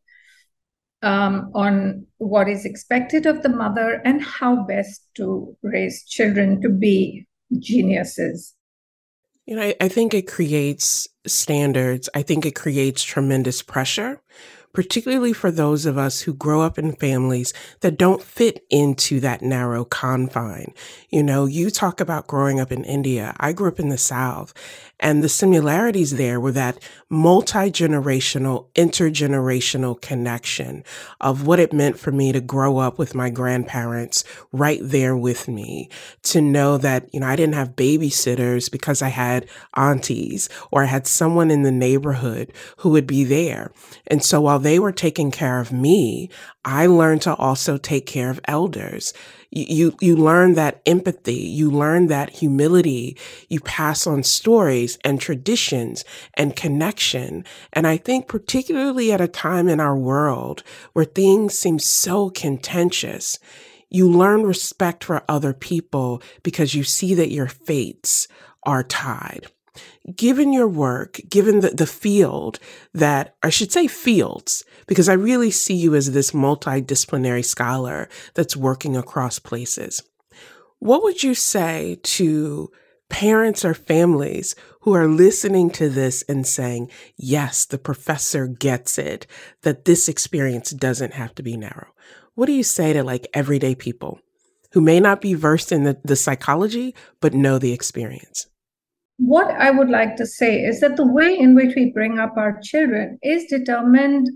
um, 1.02 1.50
on 1.54 2.06
what 2.18 2.48
is 2.48 2.64
expected 2.64 3.26
of 3.26 3.42
the 3.42 3.48
mother, 3.48 4.00
and 4.04 4.22
how 4.22 4.64
best 4.64 5.02
to 5.14 5.56
raise 5.62 6.04
children 6.04 6.60
to 6.62 6.68
be 6.68 7.26
geniuses. 7.58 8.54
You 9.46 9.56
know, 9.56 9.62
I, 9.62 9.74
I 9.80 9.88
think 9.88 10.12
it 10.12 10.26
creates 10.26 11.06
standards. 11.26 12.08
I 12.14 12.22
think 12.22 12.44
it 12.44 12.56
creates 12.56 13.04
tremendous 13.04 13.62
pressure 13.62 14.20
particularly 14.76 15.32
for 15.32 15.50
those 15.50 15.86
of 15.86 15.96
us 15.96 16.20
who 16.20 16.34
grow 16.34 16.60
up 16.60 16.78
in 16.78 16.92
families 16.92 17.54
that 17.80 17.96
don't 17.96 18.22
fit 18.22 18.62
into 18.68 19.18
that 19.18 19.40
narrow 19.40 19.86
confine. 19.86 20.74
You 21.08 21.22
know, 21.22 21.46
you 21.46 21.70
talk 21.70 21.98
about 21.98 22.26
growing 22.26 22.60
up 22.60 22.70
in 22.70 22.84
India. 22.84 23.34
I 23.40 23.54
grew 23.54 23.68
up 23.68 23.80
in 23.80 23.88
the 23.88 23.96
South 23.96 24.52
and 24.98 25.22
the 25.22 25.28
similarities 25.28 26.16
there 26.16 26.40
were 26.40 26.52
that 26.52 26.78
multi-generational, 27.10 28.66
intergenerational 28.74 30.00
connection 30.00 30.84
of 31.20 31.46
what 31.46 31.60
it 31.60 31.72
meant 31.72 31.98
for 31.98 32.12
me 32.12 32.32
to 32.32 32.40
grow 32.40 32.78
up 32.78 32.98
with 32.98 33.14
my 33.14 33.28
grandparents 33.28 34.24
right 34.52 34.80
there 34.82 35.16
with 35.16 35.48
me, 35.48 35.90
to 36.22 36.40
know 36.40 36.78
that, 36.78 37.12
you 37.12 37.20
know, 37.20 37.26
I 37.26 37.36
didn't 37.36 37.54
have 37.54 37.76
babysitters 37.76 38.70
because 38.70 39.02
I 39.02 39.08
had 39.08 39.46
aunties 39.74 40.48
or 40.70 40.82
I 40.82 40.86
had 40.86 41.06
someone 41.06 41.50
in 41.50 41.62
the 41.62 41.72
neighborhood 41.72 42.52
who 42.78 42.90
would 42.90 43.06
be 43.06 43.24
there. 43.24 43.72
And 44.06 44.24
so 44.24 44.40
while 44.40 44.58
they 44.66 44.80
were 44.80 44.92
taking 44.92 45.30
care 45.30 45.60
of 45.60 45.72
me, 45.72 46.28
I 46.64 46.86
learned 46.86 47.22
to 47.22 47.34
also 47.36 47.78
take 47.78 48.04
care 48.04 48.30
of 48.30 48.40
elders. 48.46 49.14
You, 49.50 49.64
you, 49.68 49.96
you 50.00 50.16
learn 50.16 50.54
that 50.54 50.82
empathy. 50.84 51.34
You 51.36 51.70
learn 51.70 52.08
that 52.08 52.30
humility. 52.30 53.16
You 53.48 53.60
pass 53.60 54.06
on 54.06 54.24
stories 54.24 54.98
and 55.04 55.20
traditions 55.20 56.04
and 56.34 56.56
connection. 56.56 57.44
And 57.72 57.86
I 57.86 57.96
think 57.96 58.26
particularly 58.26 59.12
at 59.12 59.20
a 59.20 59.28
time 59.28 59.68
in 59.68 59.78
our 59.78 59.96
world 59.96 60.64
where 60.94 61.04
things 61.04 61.56
seem 61.56 61.78
so 61.78 62.30
contentious, 62.30 63.38
you 63.88 64.10
learn 64.10 64.42
respect 64.42 65.04
for 65.04 65.22
other 65.28 65.52
people 65.52 66.20
because 66.42 66.74
you 66.74 66.82
see 66.82 67.14
that 67.14 67.30
your 67.30 67.46
fates 67.46 68.26
are 68.64 68.82
tied 68.82 69.46
given 70.14 70.52
your 70.52 70.68
work, 70.68 71.20
given 71.28 71.60
the, 71.60 71.70
the 71.70 71.86
field 71.86 72.58
that 72.94 73.34
I 73.42 73.50
should 73.50 73.72
say 73.72 73.86
fields, 73.86 74.64
because 74.86 75.08
I 75.08 75.14
really 75.14 75.50
see 75.50 75.74
you 75.74 75.94
as 75.94 76.12
this 76.12 76.32
multidisciplinary 76.32 77.44
scholar 77.44 78.08
that's 78.34 78.56
working 78.56 78.96
across 78.96 79.38
places. 79.38 80.02
What 80.78 81.02
would 81.02 81.22
you 81.22 81.34
say 81.34 81.98
to 82.02 82.70
parents 83.08 83.64
or 83.64 83.74
families 83.74 84.54
who 84.80 84.92
are 84.94 85.06
listening 85.06 85.70
to 85.70 85.88
this 85.88 86.22
and 86.28 86.46
saying, 86.46 86.90
yes, 87.16 87.64
the 87.64 87.78
professor 87.78 88.46
gets 88.46 88.98
it, 88.98 89.26
that 89.62 89.84
this 89.84 90.08
experience 90.08 90.70
doesn't 90.70 91.14
have 91.14 91.34
to 91.36 91.42
be 91.42 91.56
narrow? 91.56 91.88
What 92.34 92.46
do 92.46 92.52
you 92.52 92.62
say 92.62 92.92
to 92.92 93.02
like 93.02 93.26
everyday 93.32 93.74
people 93.74 94.20
who 94.72 94.80
may 94.80 95.00
not 95.00 95.20
be 95.20 95.34
versed 95.34 95.72
in 95.72 95.84
the, 95.84 95.98
the 96.04 96.16
psychology, 96.16 96.94
but 97.20 97.32
know 97.32 97.58
the 97.58 97.72
experience? 97.72 98.46
What 99.18 99.50
I 99.50 99.70
would 99.70 99.88
like 99.88 100.16
to 100.16 100.26
say 100.26 100.62
is 100.62 100.80
that 100.80 100.96
the 100.96 101.06
way 101.06 101.36
in 101.38 101.54
which 101.54 101.74
we 101.74 101.90
bring 101.92 102.18
up 102.18 102.36
our 102.36 102.60
children 102.60 103.18
is 103.22 103.46
determined 103.46 104.28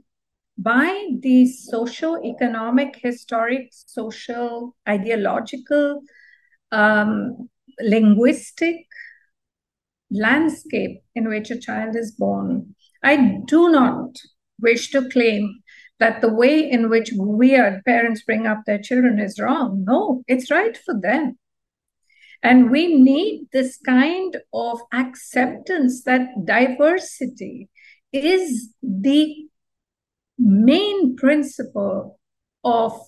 by 0.56 1.08
the 1.20 1.46
socio-economic, 1.46 2.98
historic, 3.02 3.68
social, 3.70 4.76
ideological, 4.88 6.02
um, 6.72 7.48
linguistic 7.80 8.86
landscape 10.10 11.02
in 11.14 11.28
which 11.28 11.50
a 11.50 11.58
child 11.58 11.96
is 11.96 12.12
born. 12.12 12.74
I 13.02 13.38
do 13.46 13.70
not 13.70 14.16
wish 14.60 14.90
to 14.90 15.08
claim 15.08 15.60
that 15.98 16.20
the 16.20 16.32
way 16.32 16.68
in 16.68 16.88
which 16.88 17.12
we 17.18 17.54
as 17.54 17.80
parents 17.86 18.22
bring 18.22 18.46
up 18.46 18.62
their 18.66 18.78
children 18.80 19.18
is 19.18 19.38
wrong. 19.38 19.84
No, 19.86 20.22
it's 20.26 20.50
right 20.50 20.76
for 20.76 20.98
them. 20.98 21.38
And 22.42 22.70
we 22.70 22.94
need 22.94 23.48
this 23.52 23.78
kind 23.84 24.36
of 24.52 24.80
acceptance 24.92 26.04
that 26.04 26.28
diversity 26.44 27.68
is 28.12 28.70
the 28.82 29.46
main 30.38 31.16
principle 31.16 32.18
of 32.64 32.98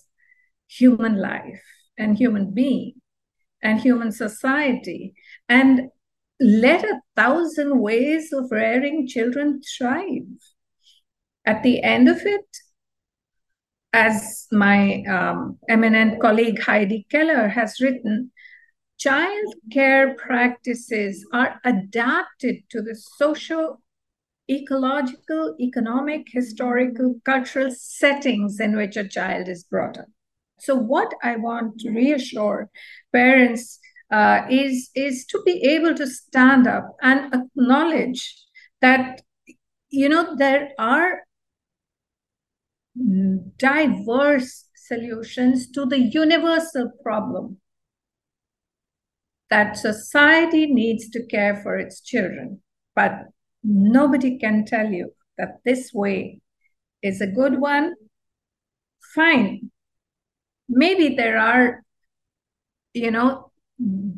human 0.69 1.19
life 1.19 1.63
and 1.99 2.17
human 2.17 2.53
being 2.53 2.95
and 3.63 3.81
human 3.81 4.13
society. 4.13 5.15
And 5.49 5.89
let 6.41 6.85
a 6.85 7.01
thousand 7.17 7.79
ways 7.81 8.33
of 8.33 8.51
rearing 8.51 9.07
children 9.07 9.61
thrive. 9.79 10.27
At 11.45 11.63
the 11.63 11.83
end 11.83 12.09
of 12.09 12.21
it, 12.25 12.47
as 13.93 14.47
my 14.51 15.03
um, 15.09 15.59
eminent 15.69 16.21
colleague 16.21 16.61
Heidi 16.61 17.07
Keller 17.11 17.49
has 17.49 17.81
written, 17.81 18.31
child 19.03 19.55
care 19.73 20.15
practices 20.15 21.27
are 21.33 21.61
adapted 21.65 22.57
to 22.71 22.81
the 22.81 22.95
social, 22.95 23.83
ecological, 24.49 25.57
economic, 25.61 26.27
historical, 26.31 27.17
cultural 27.25 27.71
settings 27.77 28.61
in 28.61 28.77
which 28.77 28.97
a 28.97 29.09
child 29.09 29.49
is 29.49 29.65
brought 29.65 29.99
up. 29.99 30.07
So, 30.61 30.77
what 30.77 31.13
I 31.23 31.37
want 31.37 31.81
to 31.81 31.91
reassure 31.91 32.71
parents 33.13 33.81
uh, 34.13 34.43
is, 34.49 34.91
is 34.95 35.25
to 35.27 35.43
be 35.45 35.65
able 35.65 35.95
to 35.95 36.07
stand 36.07 36.69
up 36.69 36.95
and 37.03 37.35
acknowledge 37.35 38.37
that, 38.81 39.23
you 39.91 40.09
know, 40.09 40.37
there 40.37 40.71
are 40.79 41.23
diverse 43.57 44.69
solutions 44.77 45.71
to 45.73 45.87
the 45.87 45.99
universal 45.99 46.91
problem 47.03 47.59
that 49.53 49.77
society 49.77 50.65
needs 50.67 51.11
to 51.11 51.27
care 51.27 51.55
for 51.63 51.77
its 51.77 52.01
children, 52.01 52.63
but 52.97 53.13
nobody 53.63 54.39
can 54.39 54.65
tell 54.65 54.89
you 54.91 55.13
that 55.37 55.59
this 55.63 55.93
way 55.93 56.41
is 57.03 57.21
a 57.21 57.27
good 57.27 57.61
one. 57.61 57.93
Fine. 59.15 59.71
Maybe 60.71 61.17
there 61.17 61.39
are, 61.39 61.83
you 62.95 63.11
know, 63.11 63.53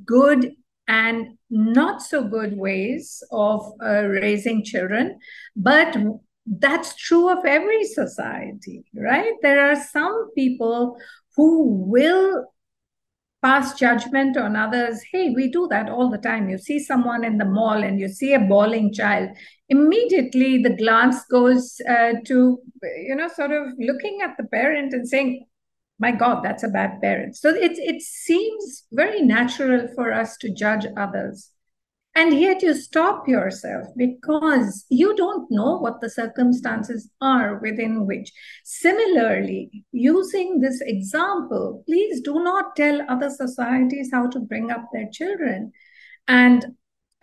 good 0.06 0.52
and 0.86 1.36
not 1.50 2.00
so 2.00 2.22
good 2.22 2.56
ways 2.56 3.20
of 3.32 3.72
uh, 3.82 4.04
raising 4.04 4.62
children, 4.62 5.18
but 5.56 5.96
that's 6.46 6.94
true 6.94 7.28
of 7.28 7.44
every 7.44 7.82
society, 7.82 8.84
right? 8.94 9.32
There 9.42 9.68
are 9.68 9.82
some 9.82 10.30
people 10.36 10.96
who 11.36 11.86
will 11.88 12.53
pass 13.44 13.74
judgment 13.78 14.38
on 14.38 14.56
others. 14.56 15.02
Hey, 15.12 15.30
we 15.30 15.48
do 15.48 15.68
that 15.68 15.90
all 15.90 16.08
the 16.08 16.16
time. 16.16 16.48
You 16.48 16.56
see 16.56 16.78
someone 16.78 17.24
in 17.24 17.36
the 17.36 17.44
mall 17.44 17.84
and 17.84 18.00
you 18.00 18.08
see 18.08 18.32
a 18.32 18.40
bawling 18.40 18.92
child, 18.92 19.28
immediately 19.68 20.62
the 20.62 20.74
glance 20.74 21.22
goes 21.26 21.78
uh, 21.86 22.14
to, 22.24 22.58
you 23.06 23.14
know, 23.14 23.28
sort 23.28 23.52
of 23.52 23.66
looking 23.78 24.20
at 24.22 24.38
the 24.38 24.44
parent 24.44 24.94
and 24.94 25.06
saying, 25.06 25.46
my 25.98 26.10
God, 26.10 26.42
that's 26.42 26.64
a 26.64 26.68
bad 26.68 27.00
parent. 27.02 27.36
So 27.36 27.50
it, 27.50 27.72
it 27.76 28.00
seems 28.00 28.84
very 28.92 29.20
natural 29.20 29.88
for 29.94 30.10
us 30.12 30.38
to 30.38 30.52
judge 30.52 30.86
others. 30.96 31.50
And 32.16 32.38
yet 32.38 32.62
you 32.62 32.74
stop 32.74 33.26
yourself 33.26 33.88
because 33.96 34.86
you 34.88 35.16
don't 35.16 35.50
know 35.50 35.78
what 35.78 36.00
the 36.00 36.08
circumstances 36.08 37.10
are 37.20 37.58
within 37.58 38.06
which. 38.06 38.30
Similarly, 38.64 39.84
using 39.90 40.60
this 40.60 40.80
example, 40.80 41.82
please 41.86 42.20
do 42.20 42.34
not 42.34 42.76
tell 42.76 43.02
other 43.08 43.30
societies 43.30 44.10
how 44.12 44.28
to 44.28 44.38
bring 44.38 44.70
up 44.70 44.84
their 44.92 45.08
children. 45.12 45.72
And 46.28 46.64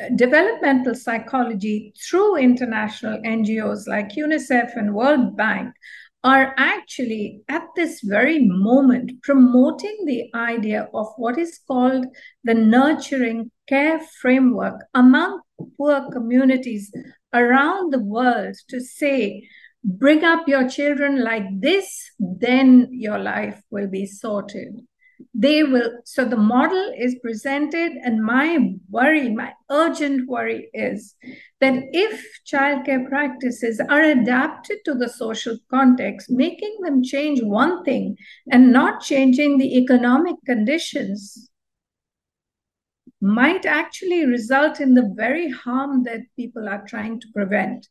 uh, 0.01 0.09
developmental 0.15 0.95
psychology 0.95 1.93
through 2.09 2.35
international 2.35 3.21
NGOs 3.21 3.87
like 3.87 4.09
UNICEF 4.09 4.75
and 4.75 4.93
World 4.93 5.37
Bank 5.37 5.73
are 6.23 6.53
actually 6.57 7.41
at 7.49 7.63
this 7.75 8.01
very 8.03 8.39
moment 8.39 9.11
promoting 9.23 10.05
the 10.05 10.29
idea 10.35 10.87
of 10.93 11.07
what 11.17 11.37
is 11.37 11.59
called 11.67 12.05
the 12.43 12.53
nurturing 12.53 13.49
care 13.67 13.99
framework 14.21 14.83
among 14.93 15.41
poor 15.77 16.09
communities 16.11 16.91
around 17.33 17.91
the 17.91 17.99
world 17.99 18.55
to 18.67 18.79
say, 18.79 19.47
bring 19.83 20.23
up 20.23 20.47
your 20.47 20.69
children 20.69 21.23
like 21.23 21.45
this, 21.59 22.11
then 22.19 22.87
your 22.91 23.17
life 23.17 23.61
will 23.71 23.87
be 23.87 24.05
sorted. 24.05 24.75
They 25.33 25.63
will, 25.63 26.01
so 26.03 26.25
the 26.25 26.35
model 26.35 26.93
is 26.97 27.15
presented, 27.21 27.93
and 28.03 28.21
my 28.21 28.73
worry, 28.89 29.29
my 29.29 29.53
urgent 29.69 30.27
worry 30.27 30.69
is 30.73 31.15
that 31.61 31.83
if 31.93 32.41
childcare 32.45 33.07
practices 33.07 33.79
are 33.79 34.03
adapted 34.03 34.79
to 34.83 34.93
the 34.93 35.07
social 35.07 35.57
context, 35.69 36.29
making 36.29 36.75
them 36.81 37.01
change 37.01 37.41
one 37.41 37.85
thing 37.85 38.17
and 38.51 38.73
not 38.73 39.01
changing 39.01 39.57
the 39.57 39.77
economic 39.77 40.35
conditions, 40.45 41.49
might 43.21 43.65
actually 43.65 44.25
result 44.25 44.81
in 44.81 44.95
the 44.95 45.13
very 45.15 45.49
harm 45.49 46.03
that 46.03 46.21
people 46.35 46.67
are 46.67 46.83
trying 46.85 47.21
to 47.21 47.27
prevent. 47.33 47.87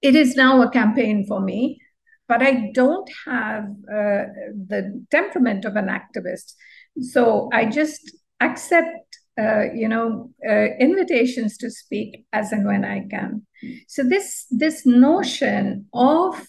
It 0.00 0.14
is 0.14 0.36
now 0.36 0.62
a 0.62 0.70
campaign 0.70 1.26
for 1.26 1.40
me, 1.40 1.82
but 2.28 2.42
I 2.42 2.70
don't 2.74 3.10
have 3.26 3.64
uh, 3.64 4.24
the 4.68 5.04
temperament 5.10 5.64
of 5.64 5.76
an 5.76 5.86
activist. 5.86 6.54
So 7.00 7.48
I 7.52 7.64
just 7.66 8.16
accept, 8.40 9.18
uh, 9.40 9.72
you 9.74 9.88
know, 9.88 10.30
uh, 10.48 10.76
invitations 10.78 11.56
to 11.58 11.70
speak 11.70 12.26
as 12.32 12.52
and 12.52 12.66
when 12.66 12.84
I 12.84 13.06
can. 13.10 13.46
So 13.88 14.02
this 14.02 14.46
this 14.50 14.84
notion 14.84 15.86
of 15.94 16.46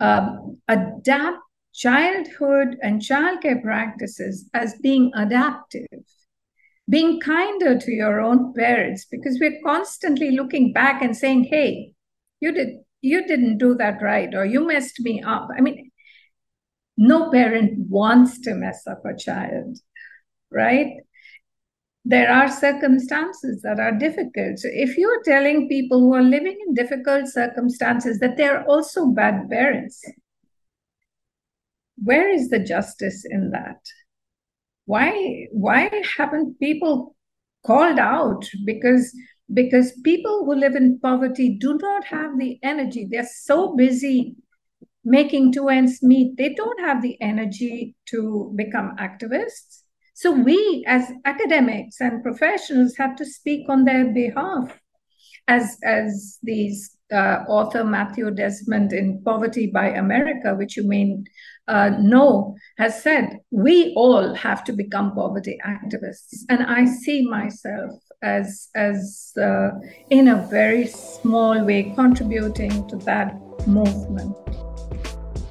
um, 0.00 0.58
adapt 0.68 1.38
childhood 1.74 2.76
and 2.82 3.00
childcare 3.00 3.62
practices 3.62 4.48
as 4.52 4.74
being 4.82 5.12
adaptive 5.14 5.86
being 6.88 7.20
kinder 7.20 7.78
to 7.78 7.92
your 7.92 8.20
own 8.20 8.52
parents 8.54 9.06
because 9.10 9.38
we're 9.40 9.60
constantly 9.64 10.30
looking 10.30 10.72
back 10.72 11.02
and 11.02 11.16
saying 11.16 11.44
hey 11.44 11.92
you 12.40 12.52
did 12.52 12.68
you 13.00 13.26
didn't 13.26 13.58
do 13.58 13.74
that 13.76 14.02
right 14.02 14.34
or 14.34 14.44
you 14.44 14.66
messed 14.66 15.00
me 15.00 15.22
up. 15.22 15.48
I 15.56 15.60
mean 15.60 15.90
no 16.96 17.30
parent 17.30 17.88
wants 17.88 18.40
to 18.40 18.54
mess 18.54 18.86
up 18.86 19.02
a 19.04 19.16
child 19.16 19.78
right? 20.50 20.88
There 22.04 22.32
are 22.32 22.50
circumstances 22.50 23.60
that 23.62 23.78
are 23.78 23.92
difficult. 23.92 24.58
So 24.58 24.68
if 24.72 24.96
you're 24.96 25.22
telling 25.24 25.68
people 25.68 26.00
who 26.00 26.14
are 26.14 26.22
living 26.22 26.56
in 26.66 26.74
difficult 26.74 27.28
circumstances 27.28 28.18
that 28.20 28.38
they're 28.38 28.64
also 28.64 29.06
bad 29.06 29.50
parents 29.50 30.02
where 32.02 32.28
is 32.28 32.48
the 32.48 32.58
justice 32.58 33.24
in 33.28 33.50
that? 33.50 33.80
Why 34.86 35.46
why 35.52 35.90
haven't 36.16 36.58
people 36.60 37.16
called 37.66 37.98
out? 37.98 38.44
Because 38.64 39.12
because 39.52 39.92
people 40.04 40.44
who 40.44 40.54
live 40.54 40.74
in 40.74 40.98
poverty 41.00 41.56
do 41.58 41.78
not 41.78 42.04
have 42.04 42.38
the 42.38 42.58
energy. 42.62 43.06
They're 43.10 43.28
so 43.32 43.74
busy 43.74 44.36
making 45.04 45.52
two 45.52 45.68
ends 45.68 46.02
meet 46.02 46.36
they 46.36 46.52
don't 46.52 46.80
have 46.80 47.00
the 47.00 47.16
energy 47.20 47.94
to 48.06 48.52
become 48.56 48.96
activists. 48.98 49.82
So 50.14 50.32
we 50.32 50.84
as 50.86 51.10
academics 51.24 52.00
and 52.00 52.22
professionals 52.22 52.96
have 52.96 53.16
to 53.16 53.24
speak 53.24 53.68
on 53.68 53.84
their 53.84 54.12
behalf. 54.12 54.78
As 55.46 55.78
as 55.82 56.38
these 56.42 56.98
uh, 57.10 57.44
author 57.48 57.84
Matthew 57.84 58.30
Desmond 58.30 58.92
in 58.92 59.22
Poverty 59.24 59.68
by 59.68 59.88
America, 59.88 60.54
which 60.54 60.76
you 60.76 60.86
may 60.86 61.16
uh, 61.68 61.90
know, 62.00 62.56
has 62.76 63.02
said, 63.02 63.38
we 63.50 63.94
all 63.94 64.34
have 64.34 64.64
to 64.64 64.72
become 64.72 65.14
poverty 65.14 65.58
activists. 65.64 66.44
And 66.48 66.62
I 66.62 66.84
see 66.84 67.26
myself 67.26 68.02
as, 68.22 68.68
as 68.74 69.32
uh, 69.40 69.70
in 70.10 70.28
a 70.28 70.46
very 70.50 70.86
small 70.86 71.64
way, 71.64 71.92
contributing 71.94 72.86
to 72.88 72.96
that 72.98 73.36
movement. 73.66 74.36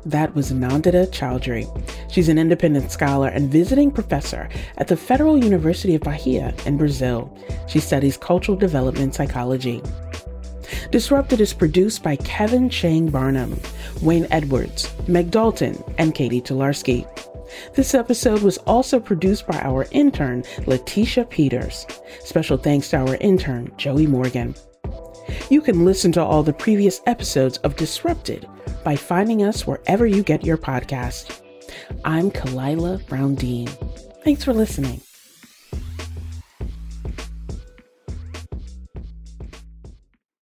That 0.05 0.33
was 0.33 0.53
Nandita 0.53 1.07
Chaudhary. 1.07 1.67
She's 2.09 2.29
an 2.29 2.37
independent 2.37 2.91
scholar 2.91 3.27
and 3.27 3.49
visiting 3.49 3.91
professor 3.91 4.47
at 4.77 4.87
the 4.87 4.95
Federal 4.95 5.37
University 5.37 5.95
of 5.95 6.01
Bahia 6.01 6.53
in 6.65 6.77
Brazil. 6.77 7.35
She 7.67 7.79
studies 7.79 8.15
cultural 8.15 8.57
development 8.57 9.15
psychology. 9.15 9.81
Disrupted 10.91 11.41
is 11.41 11.53
produced 11.53 12.03
by 12.03 12.15
Kevin 12.17 12.69
Chang 12.69 13.09
Barnum, 13.09 13.59
Wayne 14.01 14.27
Edwards, 14.31 14.93
Meg 15.07 15.29
Dalton, 15.29 15.83
and 15.97 16.15
Katie 16.15 16.41
Tolarski. 16.41 17.05
This 17.73 17.93
episode 17.93 18.41
was 18.41 18.57
also 18.59 18.99
produced 18.99 19.47
by 19.47 19.59
our 19.59 19.87
intern, 19.91 20.43
Lateshia 20.65 21.29
Peters. 21.29 21.85
Special 22.23 22.57
thanks 22.57 22.89
to 22.89 22.97
our 22.97 23.15
intern, 23.15 23.71
Joey 23.77 24.07
Morgan. 24.07 24.55
You 25.49 25.61
can 25.61 25.85
listen 25.85 26.11
to 26.13 26.23
all 26.23 26.43
the 26.43 26.53
previous 26.53 27.01
episodes 27.05 27.57
of 27.59 27.75
Disrupted 27.75 28.47
by 28.83 28.95
finding 28.95 29.43
us 29.43 29.67
wherever 29.67 30.05
you 30.05 30.23
get 30.23 30.45
your 30.45 30.57
podcast. 30.57 31.41
I'm 32.05 32.31
Khalilah 32.31 33.05
Brown 33.07 33.35
Dean. 33.35 33.67
Thanks 34.23 34.43
for 34.43 34.53
listening. 34.53 35.01